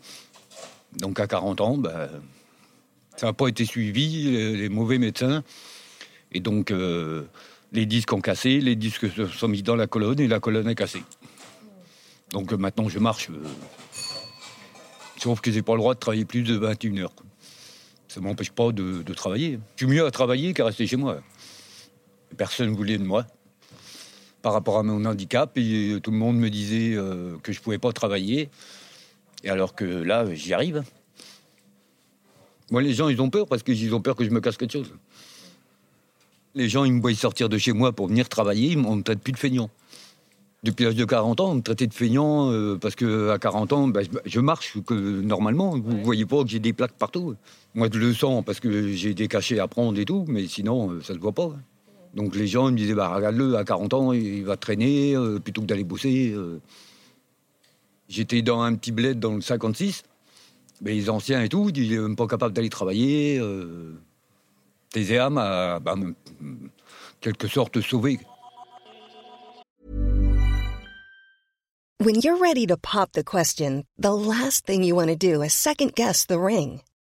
[0.98, 2.08] Donc, à 40 ans, ben,
[3.16, 5.42] ça n'a pas été suivi, les, mauvais médecins.
[6.32, 7.24] Et donc, euh,
[7.72, 10.68] les disques ont cassé, les disques se sont mis dans la colonne et la colonne
[10.68, 11.02] est cassée.
[12.30, 13.30] Donc, maintenant, je marche.
[13.30, 13.42] Euh,
[15.16, 17.12] sauf que j'ai pas le droit de travailler plus de 21 heures.
[18.08, 19.58] Ça m'empêche pas de, travailler.
[19.76, 21.20] Je suis mieux à travailler qu'à rester chez moi.
[22.36, 23.26] Personne ne voulait de moi
[24.42, 27.78] par rapport à mon handicap et tout le monde me disait euh, que je pouvais
[27.78, 28.48] pas travailler.
[29.44, 30.82] Et alors que là, j'y arrive.
[32.70, 34.72] Moi, les gens, ils ont peur parce qu'ils ont peur que je me casse quelque
[34.72, 34.92] chose.
[36.54, 39.20] Les gens, ils me voient sortir de chez moi pour venir travailler, ils me traitent
[39.20, 39.70] plus de feignant.
[40.64, 43.88] Depuis l'âge de 40 ans, on me traitait de feignant euh, parce qu'à 40 ans,
[43.88, 45.78] bah, je, marche que, normalement.
[45.78, 47.36] Vous ne voyez pas que j'ai des plaques partout.
[47.74, 50.90] Moi, je le sens parce que j'ai des cachets à prendre et tout, mais sinon,
[50.90, 51.52] euh, ça ne se voit pas.
[52.18, 55.60] Donc les gens me disaient, bah, regarde-le, à 40 ans, il va traîner euh, plutôt
[55.60, 56.34] que d'aller bosser.
[58.08, 60.02] J'étais dans un petit bled dans le 56.
[60.80, 63.38] Mais les anciens et tout, ils n'étaient pas capables d'aller travailler.
[63.38, 63.94] Euh,
[65.30, 65.94] m'a, bah,
[67.20, 68.18] quelque sorte, sauvé.
[72.00, 75.52] When you're ready to pop the question, the last thing you want to do is
[75.52, 76.80] second guess the ring.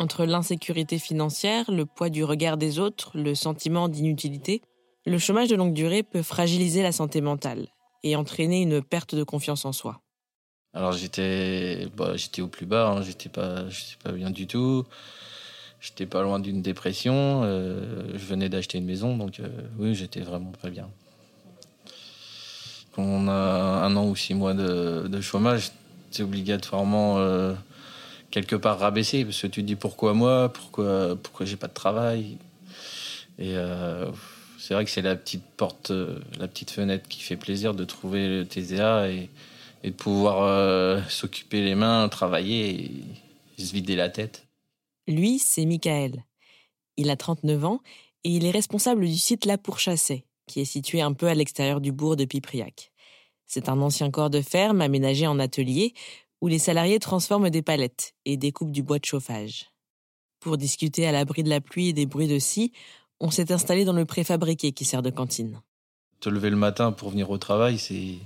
[0.00, 4.62] Entre l'insécurité financière, le poids du regard des autres, le sentiment d'inutilité,
[5.04, 7.66] le chômage de longue durée peut fragiliser la santé mentale
[8.02, 10.00] et entraîner une perte de confiance en soi.
[10.72, 13.02] Alors j'étais bah, au plus bas, hein.
[13.02, 13.64] j'étais pas
[14.02, 14.86] pas bien du tout.
[15.82, 20.20] J'étais pas loin d'une dépression, euh, je venais d'acheter une maison donc euh, oui, j'étais
[20.20, 20.88] vraiment pas bien.
[22.92, 25.72] Quand on a un an ou six mois de, chômage,
[26.10, 27.52] c'est obligatoirement euh,
[28.30, 31.74] quelque part rabaissé parce que tu te dis pourquoi moi, pourquoi pourquoi j'ai pas de
[31.74, 32.38] travail?
[33.38, 33.54] Et
[34.58, 35.90] c'est vrai que c'est la petite porte,
[36.38, 39.30] la petite fenêtre qui fait plaisir de trouver le TZA et
[39.82, 42.90] et de pouvoir euh, s'occuper les mains, travailler
[43.58, 44.46] et se vider la tête.
[45.06, 46.24] Lui, c'est Michael.
[46.96, 47.80] Il a 39 ans
[48.24, 51.80] et il est responsable du site La Pourchassée, qui est situé un peu à l'extérieur
[51.80, 52.92] du bourg de Pipriac.
[53.46, 55.94] C'est un ancien corps de ferme aménagé en atelier
[56.40, 59.70] où les salariés transforment des palettes et découpent du bois de chauffage.
[60.40, 62.72] Pour discuter à l'abri de la pluie et des bruits de scie,
[63.20, 65.60] on s'est installé dans le préfabriqué qui sert de cantine.
[66.20, 68.16] Te lever le matin pour venir au travail, c'est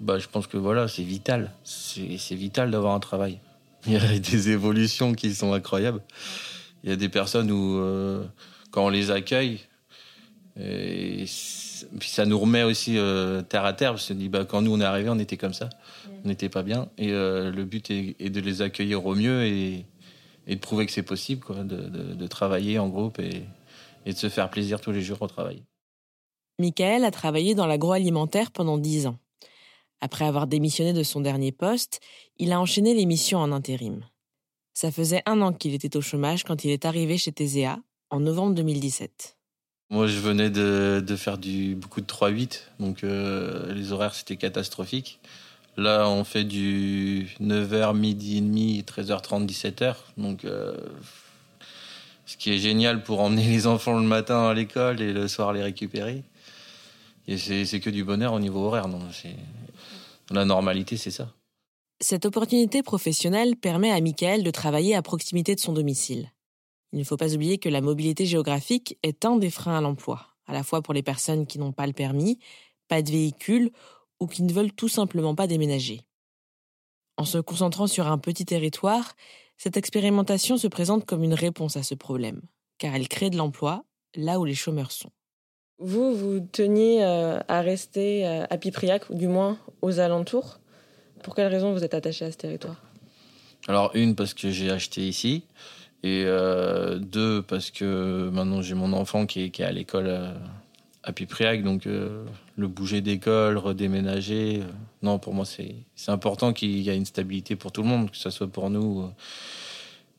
[0.00, 1.52] bah, je pense que voilà, c'est vital.
[1.64, 3.40] C'est vital d'avoir un travail.
[3.86, 6.02] Il y a des évolutions qui sont incroyables.
[6.84, 8.24] Il y a des personnes où, euh,
[8.70, 9.60] quand on les accueille,
[10.58, 11.26] et
[11.98, 13.94] puis ça nous remet aussi euh, terre à terre.
[13.94, 15.68] On se dit, bah, quand nous on est arrivés, on était comme ça.
[16.24, 16.88] On n'était pas bien.
[16.96, 19.86] Et euh, le but est, de les accueillir au mieux et,
[20.48, 23.42] de prouver que c'est possible quoi, de, travailler en groupe et,
[24.06, 25.62] et de se faire plaisir tous les jours au travail.
[26.58, 29.18] Michael a travaillé dans l'agroalimentaire pendant dix ans.
[30.00, 32.00] Après avoir démissionné de son dernier poste,
[32.38, 34.04] il a enchaîné les missions en intérim.
[34.72, 37.78] Ça faisait un an qu'il était au chômage quand il est arrivé chez TSEA
[38.10, 39.35] en novembre 2017.
[39.90, 45.20] Moi, je venais de, faire du, beaucoup de 3-8, donc euh, les horaires c'était catastrophique.
[45.76, 49.94] Là, on fait du 9h, midi et demi, 13h30, 17h.
[50.16, 50.74] Donc, euh,
[52.24, 55.52] ce qui est génial pour emmener les enfants le matin à l'école et le soir
[55.52, 56.22] les récupérer.
[57.28, 58.88] Et c'est que du bonheur au niveau horaire.
[58.88, 59.00] Non
[60.30, 61.32] la normalité, c'est ça.
[62.00, 66.30] Cette opportunité professionnelle permet à Michael de travailler à proximité de son domicile.
[66.96, 70.28] Il ne faut pas oublier que la mobilité géographique est un des freins à l'emploi,
[70.46, 72.38] à la fois pour les personnes qui n'ont pas le permis,
[72.88, 73.70] pas de véhicule
[74.18, 76.00] ou qui ne veulent tout simplement pas déménager.
[77.18, 79.14] En se concentrant sur un petit territoire,
[79.58, 82.40] cette expérimentation se présente comme une réponse à ce problème,
[82.78, 85.10] car elle crée de l'emploi là où les chômeurs sont.
[85.78, 90.60] Vous, vous teniez euh, à rester euh, à Pipriac, ou du moins aux alentours.
[91.22, 92.82] Pour quelle raison vous êtes attaché à ce territoire?
[93.68, 95.44] Alors, une, parce que j'ai acheté ici.
[96.02, 100.34] Et euh, deux, parce que maintenant j'ai mon enfant qui est, à l'école
[101.02, 101.62] à, Pipriac.
[101.62, 104.62] Donc, le bouger d'école, redéménager.
[105.02, 108.16] non, pour moi, c'est important qu'il y ait une stabilité pour tout le monde, que
[108.16, 109.08] ce soit pour nous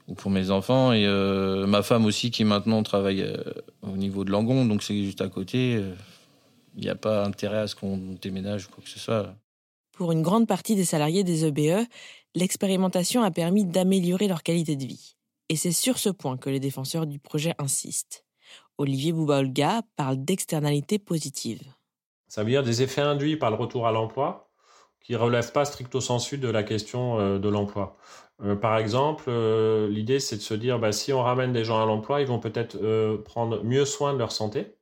[0.07, 3.35] ou pour mes enfants et euh, ma femme aussi qui maintenant travaille euh,
[3.81, 5.71] au niveau de Langon, donc c'est juste à côté.
[5.71, 5.93] Il euh,
[6.77, 9.33] n'y a pas intérêt à ce qu'on déménage ou quoi que ce soit.
[9.93, 11.85] Pour une grande partie des salariés des EBE,
[12.35, 15.16] l'expérimentation a permis d'améliorer leur qualité de vie.
[15.49, 18.25] Et c'est sur ce point que les défenseurs du projet insistent.
[18.77, 21.63] Olivier Bouba-Olga parle d'externalités positives.
[22.27, 24.51] Ça veut dire des effets induits par le retour à l'emploi
[24.99, 27.97] qui ne relèvent pas stricto sensu de la question de l'emploi.
[28.43, 31.81] Euh, par exemple, euh, l'idée c'est de se dire bah, si on ramène des gens
[31.81, 34.75] à l'emploi, ils vont peut-être euh, prendre mieux soin de leur santé.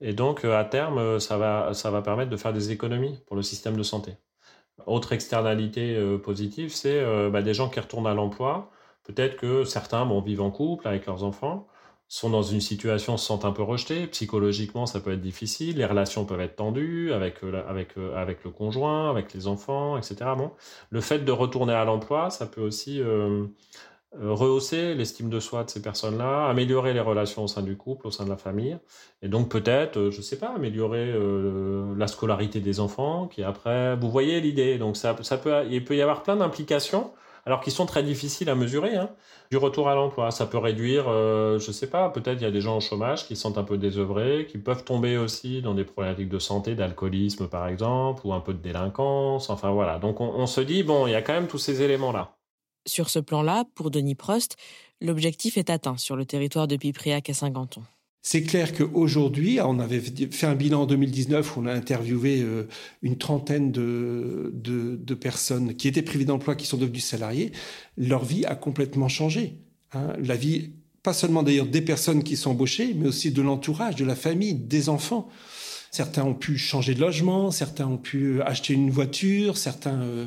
[0.00, 3.42] Et donc, à terme, ça va, ça va permettre de faire des économies pour le
[3.42, 4.16] système de santé.
[4.86, 8.72] Autre externalité positive, c'est bah, des gens qui retournent à l'emploi.
[9.04, 11.66] Peut-être que certains vont vivre en couple avec leurs enfants
[12.12, 14.06] sont dans une situation, se sentent un peu rejetés.
[14.08, 15.78] Psychologiquement, ça peut être difficile.
[15.78, 19.96] Les relations peuvent être tendues avec, euh, avec, euh, avec le conjoint, avec les enfants,
[19.96, 20.16] etc.
[20.36, 20.50] Bon.
[20.90, 23.46] Le fait de retourner à l'emploi, ça peut aussi euh,
[24.20, 28.10] rehausser l'estime de soi de ces personnes-là, améliorer les relations au sein du couple, au
[28.10, 28.76] sein de la famille.
[29.22, 31.14] Et donc peut-être, je ne sais pas, améliorer
[31.96, 33.96] la scolarité des enfants, qui après...
[33.96, 34.76] Vous voyez l'idée.
[34.76, 37.10] Donc ça, ça peut, il peut y avoir plein d'implications
[37.44, 38.96] alors qu'ils sont très difficiles à mesurer.
[38.96, 39.10] Hein.
[39.50, 42.46] Du retour à l'emploi, ça peut réduire, euh, je ne sais pas, peut-être il y
[42.46, 45.74] a des gens au chômage qui sont un peu désœuvrés, qui peuvent tomber aussi dans
[45.74, 49.50] des problématiques de santé, d'alcoolisme par exemple, ou un peu de délinquance.
[49.50, 51.82] Enfin voilà, donc on, on se dit, bon, il y a quand même tous ces
[51.82, 52.36] éléments-là.
[52.86, 54.56] Sur ce plan-là, pour Denis Prost,
[55.00, 57.82] l'objectif est atteint sur le territoire de Pipriac à Saint-Ganton.
[58.24, 62.68] C'est clair qu'aujourd'hui, on avait fait un bilan en 2019 où on a interviewé euh,
[63.02, 67.50] une trentaine de, personnes qui étaient privées d'emploi, qui sont devenues salariés.
[67.98, 69.58] Leur vie a complètement changé.
[69.92, 70.12] Hein.
[70.22, 70.70] La vie,
[71.02, 74.54] pas seulement d'ailleurs des personnes qui sont embauchées, mais aussi de l'entourage, de la famille,
[74.54, 75.28] des enfants.
[75.90, 80.00] Certains ont pu changer de logement, certains ont pu acheter une voiture, certains...
[80.00, 80.26] Euh,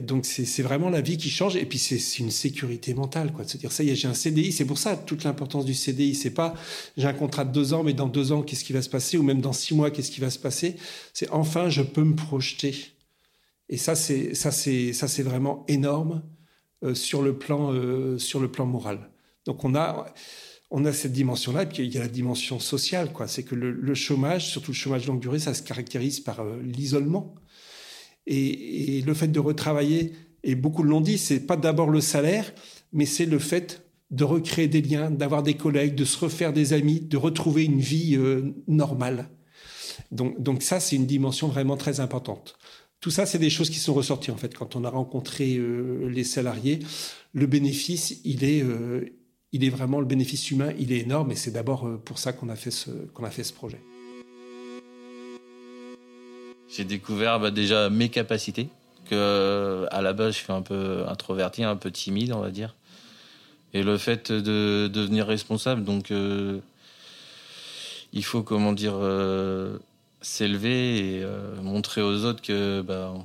[0.00, 1.56] donc c'est vraiment la vie qui change.
[1.56, 3.44] Et puis c'est une sécurité mentale quoi.
[3.44, 5.74] De se dire ça y est j'ai un CDI c'est pour ça toute l'importance du
[5.74, 6.54] CDI c'est pas
[6.96, 9.18] j'ai un contrat de deux ans mais dans deux ans qu'est-ce qui va se passer?
[9.18, 10.76] Ou même dans six mois qu'est-ce qui va se passer?
[11.12, 12.74] C'est enfin je peux me projeter.
[13.68, 16.22] Et ça c'est ça c'est ça c'est vraiment énorme
[16.82, 19.10] euh, sur le plan euh, sur le plan moral.
[19.46, 20.06] Donc on a
[20.76, 23.28] on a cette dimension-là, et puis il y a la dimension sociale, quoi.
[23.28, 27.34] C'est que le, chômage, surtout le chômage longue durée, ça se caractérise par euh, l'isolement.
[28.26, 32.52] Et, le fait de retravailler, et beaucoup l'ont dit, c'est pas d'abord le salaire,
[32.92, 36.72] mais c'est le fait de recréer des liens, d'avoir des collègues, de se refaire des
[36.72, 39.28] amis, de retrouver une vie euh, normale.
[40.10, 42.56] Donc, ça, c'est une dimension vraiment très importante.
[43.00, 46.08] Tout ça, c'est des choses qui sont ressorties en fait quand on a rencontré euh,
[46.08, 46.78] les salariés.
[47.32, 49.04] Le bénéfice, il est, euh,
[49.52, 52.48] il est vraiment le bénéfice humain, il est énorme, et c'est d'abord pour ça qu'on
[52.48, 52.56] a
[53.12, 53.80] qu'on a fait ce projet.
[56.76, 58.68] J'ai découvert bah, déjà mes capacités,
[59.08, 62.74] que à la base je suis un peu introverti, un peu timide, on va dire.
[63.74, 66.58] Et le fait de, devenir responsable, donc euh,
[68.12, 69.78] il faut comment dire euh,
[70.20, 73.24] s'élever et euh, montrer aux autres que bah, on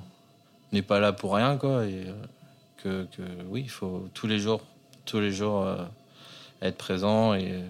[0.72, 2.06] n'est pas là pour rien, quoi, et
[2.84, 4.62] que, que, oui, il faut tous les jours,
[5.06, 5.68] tous les jours
[6.62, 7.64] être présent et,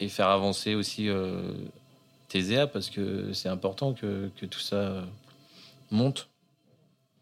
[0.00, 1.08] et faire avancer aussi
[2.28, 5.04] TSA parce que c'est important que, que, tout ça euh,
[5.90, 6.28] monte.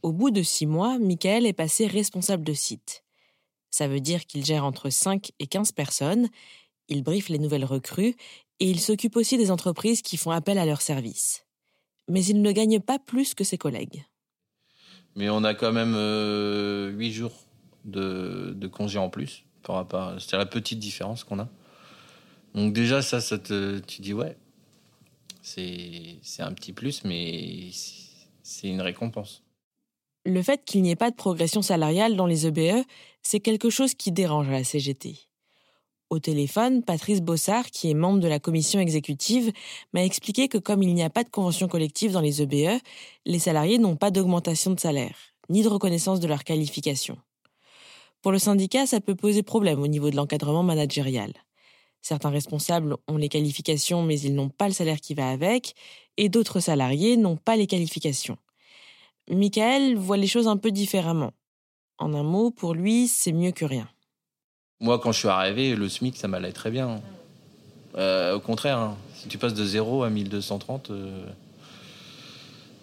[0.02, 3.04] Au bout de six mois, Michael est passé responsable de site.
[3.70, 6.28] Ça veut dire qu'il gère entre 5 et 15 personnes,
[6.88, 8.14] il briefe les nouvelles recrues
[8.60, 11.46] et il s'occupe aussi des entreprises qui font appel à leurs services.
[12.08, 14.04] Mais il ne gagne pas plus que ses collègues.
[15.16, 17.32] Mais on a quand même euh, huit 8 jours
[17.84, 20.14] de, de congé en plus par rapport.
[20.20, 21.48] C'est la petite différence qu'on a.
[22.54, 24.36] Donc déjà ça, ça te, tu dis ouais,
[25.44, 27.70] c'est un petit plus, mais
[28.42, 29.42] c'est une récompense.
[30.24, 32.84] Le fait qu'il n'y ait pas de progression salariale dans les EBE, e,
[33.22, 35.18] c'est quelque chose qui dérange à la CGT.
[36.08, 39.52] Au téléphone, Patrice Bossard, qui est membre de la commission exécutive,
[39.92, 42.80] m'a expliqué que comme il n'y a pas de convention collective dans les EBE, e,
[43.26, 45.16] les salariés n'ont pas d'augmentation de salaire,
[45.50, 47.18] ni de reconnaissance de leur qualification.
[48.22, 51.34] Pour le syndicat, ça peut poser problème au niveau de l'encadrement managérial.
[52.04, 55.74] Certains responsables ont les qualifications mais ils n'ont pas le salaire qui va avec,
[56.18, 58.36] et d'autres salariés n'ont pas les qualifications.
[59.30, 61.32] Michael voit les choses un peu différemment.
[61.96, 63.88] En un mot, pour lui, c'est mieux que rien.
[64.80, 67.00] Moi, quand je suis arrivé, le SMIC, ça m'allait très bien.
[67.96, 71.24] Euh, au contraire, hein, si tu passes de 0 à 1230, euh.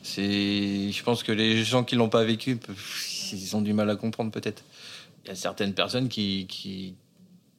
[0.03, 2.59] Je pense que les gens qui l'ont pas vécu,
[3.33, 4.63] ils ont du mal à comprendre peut-être.
[5.23, 6.95] Il y a certaines personnes qui,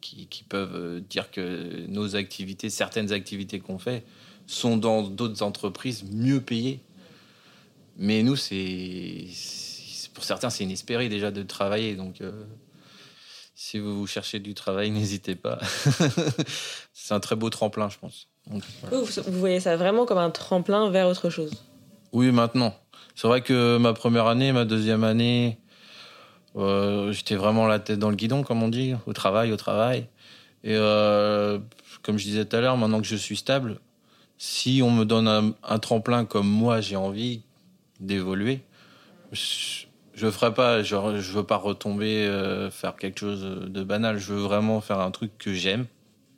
[0.02, 4.04] qui, peuvent euh, dire que nos activités, certaines activités qu'on fait,
[4.46, 6.80] sont dans d'autres entreprises mieux payées.
[7.96, 9.26] Mais nous, c'est
[10.14, 11.94] pour certains, c'est inespéré déjà de travailler.
[11.94, 12.44] Donc, euh,
[13.54, 15.58] si vous cherchez du travail, n'hésitez pas.
[16.92, 18.28] c'est un très beau tremplin, je pense.
[18.46, 21.52] vous, voyez ça vraiment comme un tremplin vers autre chose?
[22.12, 22.74] Oui, maintenant.
[23.14, 25.58] C'est vrai que ma première année, ma deuxième année,
[26.56, 30.06] euh, j'étais vraiment la tête dans le guidon, comme on dit, au travail, au travail.
[30.64, 31.58] Et euh,
[32.02, 33.78] comme je disais tout à l'heure, maintenant que je suis stable,
[34.38, 37.42] si on me donne un, tremplin comme moi j'ai envie
[38.00, 38.60] d'évoluer,
[39.32, 39.86] je,
[40.30, 40.82] ferai pas.
[40.82, 44.18] Je veux pas retomber, euh, faire quelque chose de banal.
[44.18, 45.86] Je veux vraiment faire un truc que j'aime,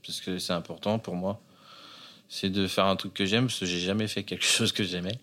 [0.07, 1.40] parce que c'est important pour moi.
[2.29, 4.85] C'est de faire un truc que j'aime, parce que j'ai jamais fait quelque chose que
[4.85, 5.18] j'aimais.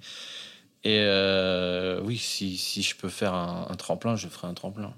[0.83, 4.93] Et euh, oui, si, si, je peux faire un, tremplin, je ferai un tremplin.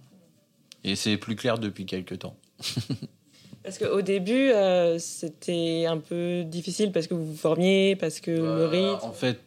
[0.83, 2.37] Et c'est plus clair depuis quelques temps.
[3.63, 8.31] parce qu'au début, euh, c'était un peu difficile parce que vous vous formiez, parce que
[8.31, 9.05] le euh, rythme.
[9.05, 9.41] En fait,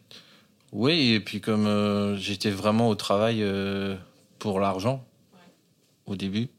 [0.71, 3.43] oui, et puis comme j'étais vraiment au travail
[4.37, 5.03] pour l'argent
[6.05, 6.49] au début.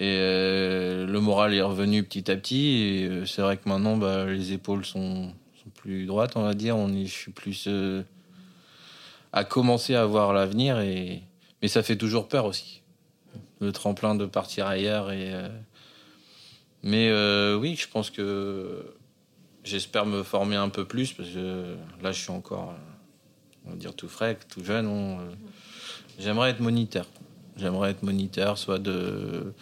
[0.00, 2.68] Et le moral est revenu petit à petit.
[2.68, 5.32] Et c'est vrai que maintenant, bah, les épaules sont,
[5.62, 6.76] sont, plus droites, on va dire.
[6.76, 7.68] On je suis plus
[9.32, 10.80] à commencer à voir l'avenir.
[10.80, 11.22] Et...
[11.62, 12.82] Mais ça fait toujours peur aussi.
[13.60, 15.10] Le tremplin de partir ailleurs.
[15.10, 15.48] Et, euh,
[16.82, 18.94] Mais euh, oui, je pense que
[19.64, 22.74] j'espère me former un peu plus parce que là, je suis encore,
[23.66, 24.86] on va dire, tout frais, tout jeune.
[24.86, 25.30] Euh,
[26.18, 27.06] j'aimerais être moniteur.
[27.56, 29.52] J'aimerais être moniteur, soit de,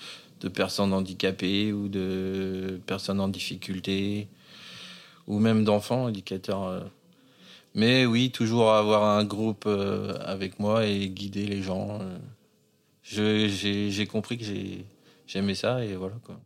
[0.42, 4.28] de personnes handicapées ou de personnes en difficulté,
[5.26, 6.84] ou même d'enfants, éducateurs
[7.76, 12.00] mais oui, toujours avoir un groupe euh, avec moi et guider les gens.
[12.00, 12.18] Euh.
[13.02, 14.44] J'ai compris que
[15.26, 16.40] j'aimais ça et voilà quoi.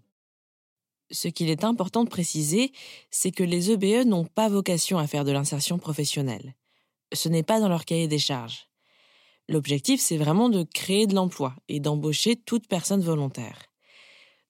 [1.13, 2.73] Ce qu'il est important de préciser,
[3.11, 6.55] c'est que les EBE n'ont pas vocation à faire de l'insertion professionnelle.
[7.13, 8.69] Ce n'est pas dans leur cahier des charges.
[9.49, 13.67] L'objectif, c'est vraiment de créer de l'emploi et d'embaucher toute personne volontaire.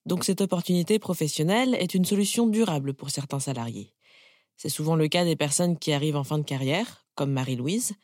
[0.07, 3.95] Donc cette opportunité professionnelle est une solution durable pour certains salariés.
[4.63, 7.95] C'est souvent le cas des personnes qui arrivent en fin de carrière, comme Marie-Louise.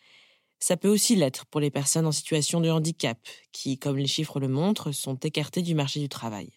[0.59, 3.19] Ça peut aussi l'être pour les personnes en situation de handicap,
[3.53, 6.49] qui, comme les chiffres le montrent, sont écartées du marché du travail.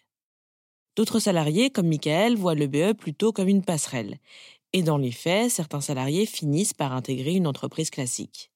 [0.96, 4.20] D'autres salariés, comme Michael, voient le BE plutôt comme une passerelle.
[4.72, 8.50] Et dans les faits, certains salariés finissent par intégrer une entreprise classique.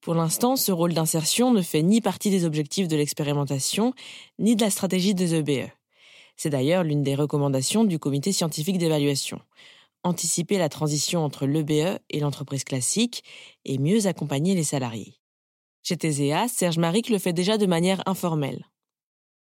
[0.00, 3.92] Pour l'instant, ce rôle d'insertion ne fait ni partie des objectifs de l'expérimentation,
[4.38, 5.68] ni de la stratégie des EBE.
[6.36, 9.40] C'est d'ailleurs l'une des recommandations du comité scientifique d'évaluation
[10.02, 13.24] anticiper la transition entre l'EBE et l'entreprise classique
[13.64, 15.20] et mieux accompagner les salariés.
[15.82, 18.66] Chez TZA, Serge Maric le fait déjà de manière informelle.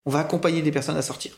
[0.05, 1.37] On va accompagner des personnes à sortir,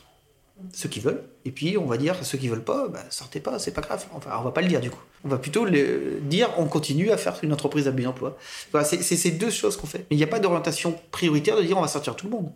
[0.72, 3.58] ceux qui veulent, et puis on va dire ceux qui veulent pas, bah, sortez pas,
[3.58, 4.04] c'est pas grave.
[4.12, 5.00] Enfin, on va pas le dire du coup.
[5.24, 8.36] On va plutôt le dire on continue à faire une entreprise à but d'emploi.
[8.84, 10.06] c'est ces deux choses qu'on fait.
[10.10, 12.50] Mais il n'y a pas d'orientation prioritaire de dire on va sortir tout le monde.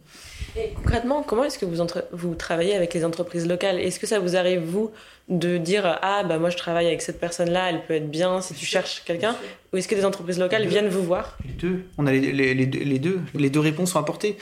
[0.56, 3.78] Et concrètement, comment est-ce que vous, vous travaillez avec les entreprises locales?
[3.78, 4.90] Est-ce que ça vous arrive, vous,
[5.28, 8.54] de dire Ah, bah moi je travaille avec cette personne-là, elle peut être bien si
[8.54, 9.36] tu cherches quelqu'un?
[9.72, 11.36] Ou est-ce que des entreprises locales viennent vous voir?
[11.44, 11.84] Les deux.
[11.98, 13.20] On a les, les, deux.
[13.34, 14.36] Les deux réponses sont apportées.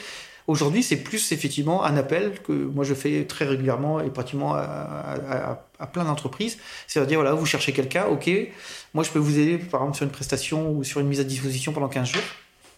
[0.47, 5.59] Aujourd'hui, c'est plus effectivement un appel que moi je fais très régulièrement et pratiquement à,
[5.91, 6.57] plein d'entreprises.
[6.87, 8.29] C'est-à-dire, voilà, vous cherchez quelqu'un, ok,
[8.93, 11.23] moi je peux vous aider par exemple sur une prestation ou sur une mise à
[11.23, 12.23] disposition pendant 15 jours.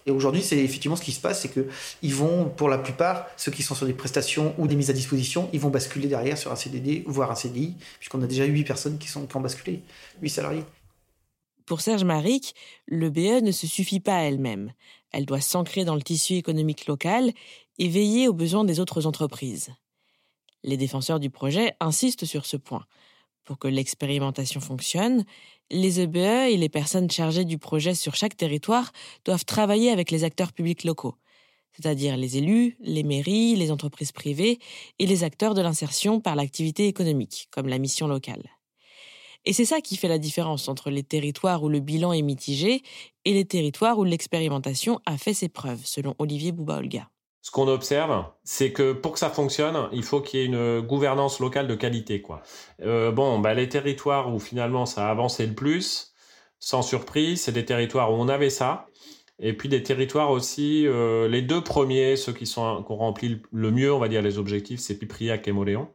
[0.06, 1.68] Et aujourd'hui, c'est effectivement ce qui se passe, c'est que
[2.02, 4.94] ils vont, pour la plupart, ceux qui sont sur des prestations ou des mises à
[4.94, 8.64] disposition, ils vont basculer derrière sur un CDD, voire un CDI, puisqu'on a déjà 8
[8.64, 9.82] personnes qui, sont, qui ont basculé,
[10.22, 10.64] 8 salariés.
[11.66, 14.72] Pour Serge Maric, le BE ne se suffit pas à elle-même.
[15.12, 17.32] Elle doit s'ancrer dans le tissu économique local
[17.80, 19.72] et veiller aux besoins des autres entreprises.
[20.64, 22.86] Les défenseurs du projet insistent sur ce point.
[23.44, 25.24] Pour que l'expérimentation fonctionne,
[25.72, 28.92] les EBE et les personnes chargées du projet sur chaque territoire
[29.24, 31.16] doivent travailler avec les acteurs publics locaux,
[31.72, 34.60] c'est-à-dire les élus, les mairies, les entreprises privées
[35.00, 38.44] et les acteurs de l'insertion par l'activité économique, comme la mission locale.
[39.46, 42.82] Et c'est ça qui fait la différence entre les territoires où le bilan est mitigé
[43.28, 47.10] et les territoires où l'expérimentation a fait ses preuves, selon Olivier Bouba-Olga.
[47.42, 50.80] Ce qu'on observe, c'est que pour que ça fonctionne, il faut qu'il y ait une
[50.80, 52.22] gouvernance locale de qualité.
[52.22, 52.42] Quoi.
[52.82, 56.14] Euh, bon, bah, les territoires où finalement ça a avancé le plus,
[56.60, 58.88] sans surprise, c'est des territoires où on avait ça.
[59.40, 63.42] Et puis des territoires aussi, euh, les deux premiers, ceux qui sont qui ont rempli
[63.52, 65.90] le mieux, on va dire, les objectifs, c'est Pipriac et Moléon.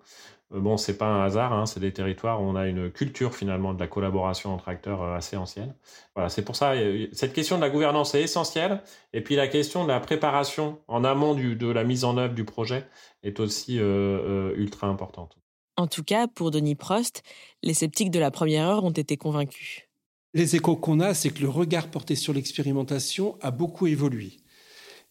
[0.52, 3.34] Euh, bon, c'est pas un hasard, hein, c'est des territoires où on a une culture
[3.34, 5.74] finalement de la collaboration entre acteurs euh, assez ancienne.
[6.14, 6.74] Voilà, c'est pour ça,
[7.12, 8.82] cette question de la gouvernance est essentielle.
[9.12, 12.34] Et puis la question de la préparation en amont du, de la mise en œuvre
[12.34, 12.86] du projet
[13.22, 15.38] est aussi ultra importante.
[15.76, 17.22] En tout cas, pour Denis Prost,
[17.62, 19.88] les sceptiques de la première heure ont été convaincus.
[20.34, 24.38] Les échos qu'on a, c'est que le regard porté sur l'expérimentation a beaucoup évolué.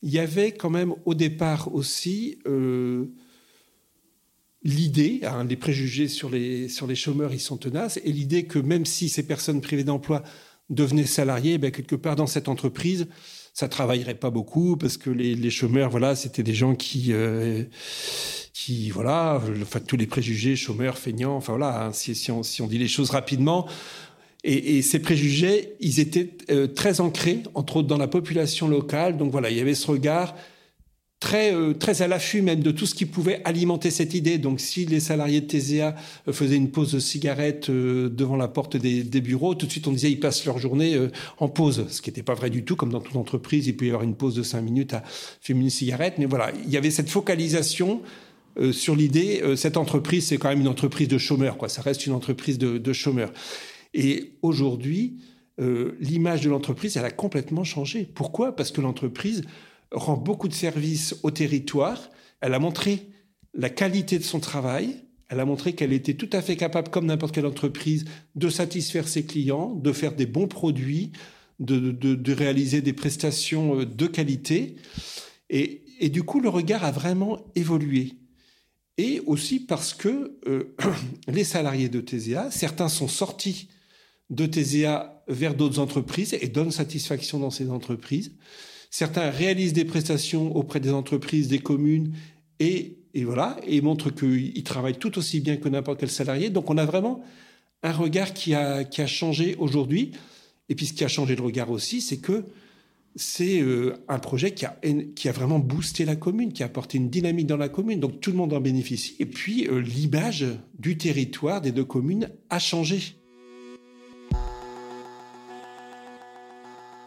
[0.01, 3.13] Il y avait quand même au départ aussi euh,
[4.63, 8.59] l'idée, hein, les préjugés sur les, sur les chômeurs, ils sont tenaces, et l'idée que
[8.59, 10.23] même si ces personnes privées d'emploi
[10.69, 13.07] devenaient salariées, ben, quelque part dans cette entreprise,
[13.53, 17.63] ça travaillerait pas beaucoup parce que les, les chômeurs, voilà, c'était des gens qui, euh,
[18.53, 22.77] qui, voilà, enfin, tous les préjugés, chômeurs, feignants, enfin voilà, hein, si, si, on, dit
[22.77, 23.67] les choses rapidement,
[24.43, 29.17] et, et, ces préjugés, ils étaient euh, très ancrés, entre autres dans la population locale.
[29.17, 30.35] Donc voilà, il y avait ce regard
[31.21, 34.37] très, euh, très à l'affût même de tout ce qui pouvait alimenter cette idée.
[34.37, 35.95] Donc si les salariés de TSA
[36.27, 39.93] euh, faisaient une pause de cigarette devant la porte des, bureaux, tout de suite on
[39.93, 40.97] disait ils passent leur journée
[41.37, 43.85] en pause, ce qui n'était pas vrai du tout, comme dans toute entreprise, il peut
[43.85, 45.03] y avoir une pause de cinq minutes à
[45.39, 46.15] fumer une cigarette.
[46.17, 48.01] Mais voilà, il y avait cette focalisation
[48.71, 51.69] sur l'idée, cette entreprise, c'est quand même une entreprise de chômeurs, quoi.
[51.69, 53.31] Ça reste une entreprise de, chômeurs.
[53.93, 55.17] Et aujourd'hui,
[55.59, 58.09] euh, l'image de l'entreprise, elle a complètement changé.
[58.13, 58.55] Pourquoi?
[58.55, 59.43] Parce que l'entreprise
[59.91, 62.09] rend beaucoup de services au territoire.
[62.39, 63.09] Elle a montré
[63.53, 65.03] la qualité de son travail.
[65.29, 69.07] Elle a montré qu'elle était tout à fait capable, comme n'importe quelle entreprise, de satisfaire
[69.07, 71.11] ses clients, de faire des bons produits,
[71.59, 74.75] de, de, réaliser des prestations euh, de qualité.
[75.49, 78.13] Et, et, du coup, le regard a vraiment évolué.
[78.97, 80.75] Et aussi parce que euh,
[81.27, 83.69] les salariés de TSA, certains sont sortis
[84.29, 88.33] de TSA vers d'autres entreprises et donnent satisfaction dans ces entreprises.
[88.93, 92.13] Certains réalisent des prestations auprès des entreprises, des communes
[92.59, 96.49] et, voilà, et montrent qu'ils travaillent tout aussi bien que n'importe quel salarié.
[96.49, 97.23] Donc on a vraiment
[97.83, 100.11] un regard qui a, qui a changé aujourd'hui.
[100.67, 102.43] Et puis ce qui a changé le regard aussi, c'est que
[103.15, 104.77] c'est euh, un projet qui a,
[105.15, 108.01] qui a vraiment boosté la commune, qui a apporté une dynamique dans la commune.
[108.01, 109.15] Donc tout le monde en bénéficie.
[109.19, 110.45] Et puis euh, l'image
[110.77, 113.15] du territoire des deux communes a changé.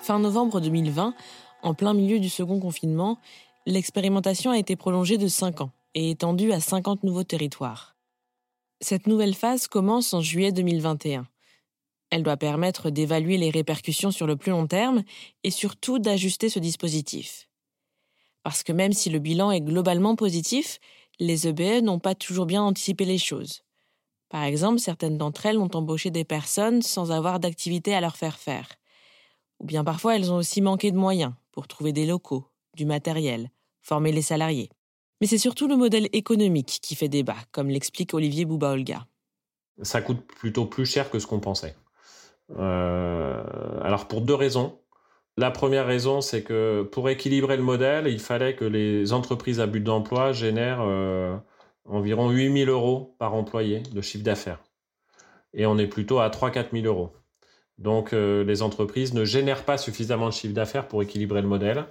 [0.00, 1.14] Fin novembre 2020,
[1.64, 3.18] en plein milieu du second confinement,
[3.66, 7.96] l'expérimentation a été prolongée de 5 ans et étendue à 50 nouveaux territoires.
[8.80, 11.26] Cette nouvelle phase commence en juillet 2021.
[12.10, 15.02] Elle doit permettre d'évaluer les répercussions sur le plus long terme
[15.42, 17.48] et surtout d'ajuster ce dispositif.
[18.42, 20.78] Parce que même si le bilan est globalement positif,
[21.18, 23.62] les EBE n'ont pas toujours bien anticipé les choses.
[24.28, 28.38] Par exemple, certaines d'entre elles ont embauché des personnes sans avoir d'activité à leur faire
[28.38, 28.68] faire.
[29.60, 33.48] Ou bien parfois elles ont aussi manqué de moyens pour trouver des locaux, du matériel,
[33.80, 34.70] former les salariés.
[35.20, 39.06] Mais c'est surtout le modèle économique qui fait débat, comme l'explique Olivier Bouba-Olga.
[39.82, 41.76] Ça coûte plutôt plus cher que ce qu'on pensait.
[42.58, 44.80] Euh, alors pour deux raisons.
[45.36, 49.66] La première raison, c'est que pour équilibrer le modèle, il fallait que les entreprises à
[49.66, 51.36] but d'emploi génèrent euh,
[51.84, 54.62] environ 8 000 euros par employé de chiffre d'affaires.
[55.52, 57.12] Et on est plutôt à 3-4 000 euros.
[57.78, 61.86] Donc euh, les entreprises ne génèrent pas suffisamment de chiffre d'affaires pour équilibrer le modèle.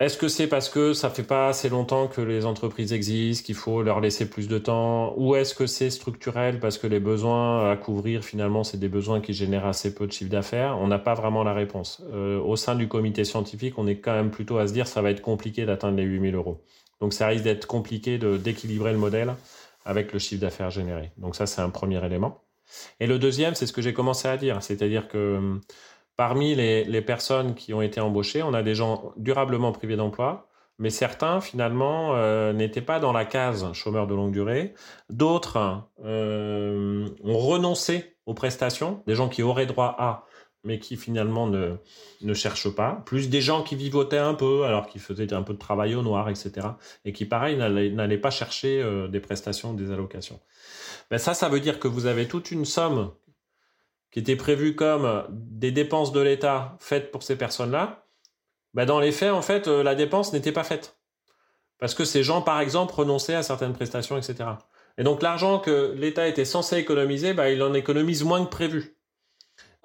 [0.00, 3.54] Est-ce que c'est parce que ça fait pas assez longtemps que les entreprises existent, qu'il
[3.54, 5.14] faut leur laisser plus de temps?
[5.16, 9.20] Ou est-ce que c'est structurel parce que les besoins à couvrir, finalement, c'est des besoins
[9.20, 10.76] qui génèrent assez peu de chiffre d'affaires?
[10.80, 12.02] On n'a pas vraiment la réponse.
[12.12, 15.00] Euh, au sein du comité scientifique, on est quand même plutôt à se dire ça
[15.00, 16.60] va être compliqué d'atteindre les 8000 euros.
[17.00, 19.34] Donc ça risque d'être compliqué d'équilibrer le modèle
[19.84, 21.12] avec le chiffre d'affaires généré.
[21.18, 22.43] Donc ça, c'est un premier élément.
[23.00, 25.60] Et le deuxième, c'est ce que j'ai commencé à dire, c'est-à-dire que hum,
[26.16, 30.48] parmi les, personnes qui ont été embauchées, on a des gens durablement privés d'emploi,
[30.78, 34.74] mais certains finalement euh, n'étaient pas dans la case chômeur de longue durée.
[35.10, 40.24] D'autres euh, ont renoncé aux prestations, des gens qui auraient droit à,
[40.64, 41.76] mais qui finalement ne,
[42.22, 43.02] ne cherchent pas.
[43.06, 46.02] Plus des gens qui vivotaient un peu, alors qu'ils faisaient un peu de travail au
[46.02, 46.68] noir, etc.
[47.04, 50.40] Et qui, pareil, n'allaient pas chercher euh, des prestations, des allocations.
[51.10, 53.12] Ben ça, ça veut dire que vous avez toute une somme
[54.10, 58.06] qui était prévue comme des dépenses de l'État faites pour ces personnes-là.
[58.72, 60.96] Ben dans les faits, en fait, euh, la dépense n'était pas faite.
[61.78, 64.50] Parce que ces gens, par exemple, renonçaient à certaines prestations, etc.
[64.96, 68.96] Et donc l'argent que l'État était censé économiser, ben, il en économise moins que prévu.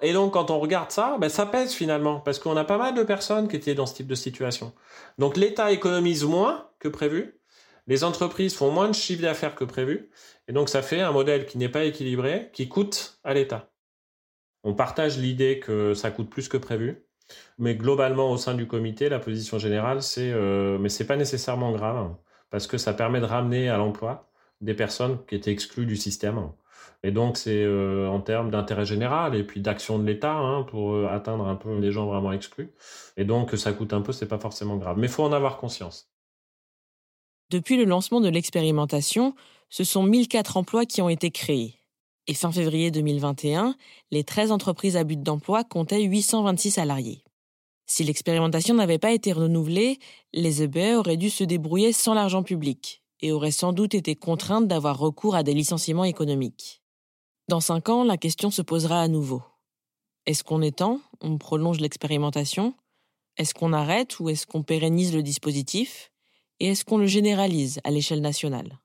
[0.02, 2.94] Et donc quand on regarde ça, ben, ça pèse finalement, parce qu'on a pas mal
[2.94, 4.72] de personnes qui étaient dans ce type de situation.
[5.18, 7.40] Donc l'État économise moins que prévu,
[7.86, 10.10] les entreprises font moins de chiffre d'affaires que prévu,
[10.48, 13.70] et donc ça fait un modèle qui n'est pas équilibré, qui coûte à l'État.
[14.62, 17.04] On partage l'idée que ça coûte plus que prévu.
[17.58, 21.72] Mais globalement, au sein du comité, la position générale, c'est euh, mais c'est pas nécessairement
[21.72, 22.16] grave
[22.50, 24.30] parce que ça permet de ramener à l'emploi
[24.60, 26.52] des personnes qui étaient exclues du système.
[27.02, 30.92] Et donc, c'est euh, en termes d'intérêt général et puis d'action de l'État hein, pour
[30.92, 32.72] euh, atteindre un peu les gens vraiment exclus.
[33.16, 34.98] Et donc, ça coûte un peu, c'est pas forcément grave.
[34.98, 36.10] Mais il faut en avoir conscience.
[37.50, 39.34] Depuis le lancement de l'expérimentation,
[39.70, 41.76] ce sont 1004 emplois qui ont été créés.
[42.26, 43.74] Et fin février 2021,
[44.10, 47.24] les 13 entreprises à but d'emploi comptaient 826 salariés.
[47.86, 49.98] Si l'expérimentation n'avait pas été renouvelée,
[50.32, 54.68] les EBE auraient dû se débrouiller sans l'argent public et auraient sans doute été contraintes
[54.68, 56.79] d'avoir recours à des licenciements économiques.
[57.50, 59.42] Dans cinq ans, la question se posera à nouveau.
[60.24, 62.74] Est-ce qu'on étend, on prolonge l'expérimentation?
[63.38, 66.12] Est-ce qu'on arrête ou est-ce qu'on pérennise le dispositif?
[66.60, 68.78] Et est-ce qu'on le généralise à l'échelle nationale?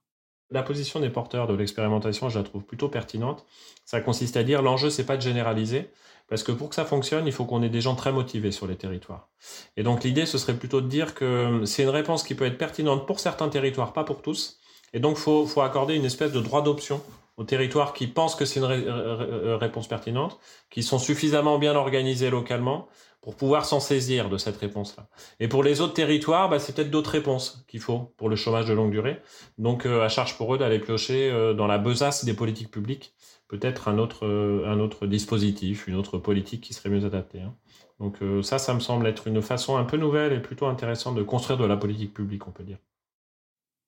[0.50, 3.46] La position des porteurs de l'expérimentation, je la trouve plutôt pertinente.
[3.84, 5.88] Ça consiste à dire l'enjeu, c'est pas de généraliser,
[6.26, 8.66] parce que pour que ça fonctionne, il faut qu'on ait des gens très motivés sur
[8.66, 9.28] les territoires.
[9.76, 12.58] Et donc l'idée, ce serait plutôt de dire que c'est une réponse qui peut être
[12.58, 14.58] pertinente pour certains territoires, pas pour tous.
[14.92, 17.00] Et donc, faut, faut accorder une espèce de droit d'option
[17.36, 20.38] aux territoires qui pensent que c'est une réponse pertinente,
[20.70, 22.88] qui sont suffisamment bien organisés localement
[23.26, 25.08] pour pouvoir s'en saisir de cette réponse-là.
[25.40, 28.66] Et pour les autres territoires, bah, c'est peut-être d'autres réponses qu'il faut pour le chômage
[28.66, 29.20] de longue durée.
[29.58, 33.14] Donc euh, à charge pour eux d'aller piocher euh, dans la besace des politiques publiques
[33.48, 37.40] peut-être un autre, euh, un autre dispositif, une autre politique qui serait mieux adaptée.
[37.40, 37.56] Hein.
[37.98, 41.22] Donc ça, ça me semble être une façon un peu nouvelle et plutôt intéressante de
[41.22, 42.78] construire de la politique publique, on peut dire.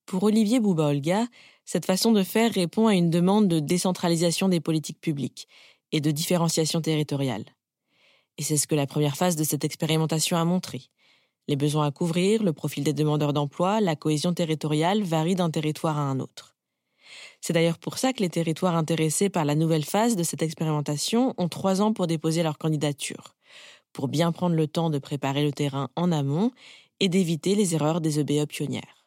[0.09, 1.27] Pour Olivier Bouba-Olga,
[1.67, 5.49] cette façon de faire répond à une demande de décentralisation des politiques publiques
[5.93, 7.45] et de différenciation territoriale.
[8.39, 10.85] Et c'est ce que la première phase de cette expérimentation a montré.
[11.47, 15.99] Les besoins à couvrir, le profil des demandeurs d'emploi, la cohésion territoriale varient d'un territoire
[15.99, 16.57] à un autre.
[17.43, 21.35] C'est d'ailleurs pour ça que les territoires intéressés par la nouvelle phase de cette expérimentation
[21.37, 23.35] ont trois ans pour déposer leur candidature,
[23.93, 26.51] pour bien prendre le temps de préparer le terrain en amont
[26.99, 28.98] et d'éviter les erreurs des EBE pionnières.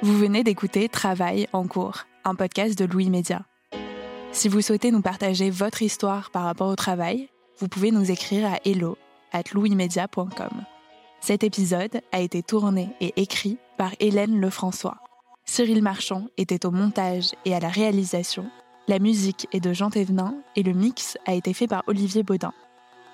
[0.00, 3.44] Vous venez d'écouter Travail en cours, un podcast de Louis Média.
[4.30, 7.28] Si vous souhaitez nous partager votre histoire par rapport au travail,
[7.58, 8.96] vous pouvez nous écrire à hello
[9.32, 10.64] at louismedia.com.
[11.20, 14.98] Cet épisode a été tourné et écrit par Hélène Lefrançois.
[15.44, 18.48] Cyril Marchand était au montage et à la réalisation.
[18.86, 22.52] La musique est de Jean Thévenin et le mix a été fait par Olivier Baudin.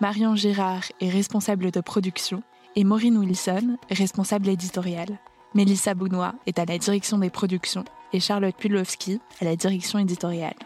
[0.02, 2.42] Marion Girard est responsable de production
[2.76, 5.18] et Maureen Wilson, responsable éditoriale.
[5.54, 10.56] Mélissa Bounois est à la direction des productions et Charlotte Pulowski à la direction éditoriale.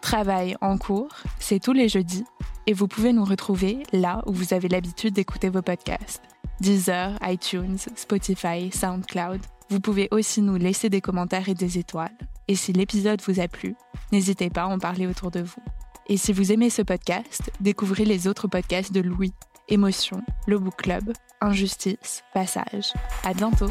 [0.00, 2.24] Travail en cours, c'est tous les jeudis
[2.66, 6.22] et vous pouvez nous retrouver là où vous avez l'habitude d'écouter vos podcasts.
[6.60, 9.40] Deezer, iTunes, Spotify, SoundCloud.
[9.68, 12.16] Vous pouvez aussi nous laisser des commentaires et des étoiles.
[12.48, 13.74] Et si l'épisode vous a plu,
[14.12, 15.62] n'hésitez pas à en parler autour de vous.
[16.08, 19.34] Et si vous aimez ce podcast, découvrez les autres podcasts de Louis,
[19.68, 22.92] Émotion, Le Book Club, Injustice, Passage.
[23.24, 23.70] À bientôt!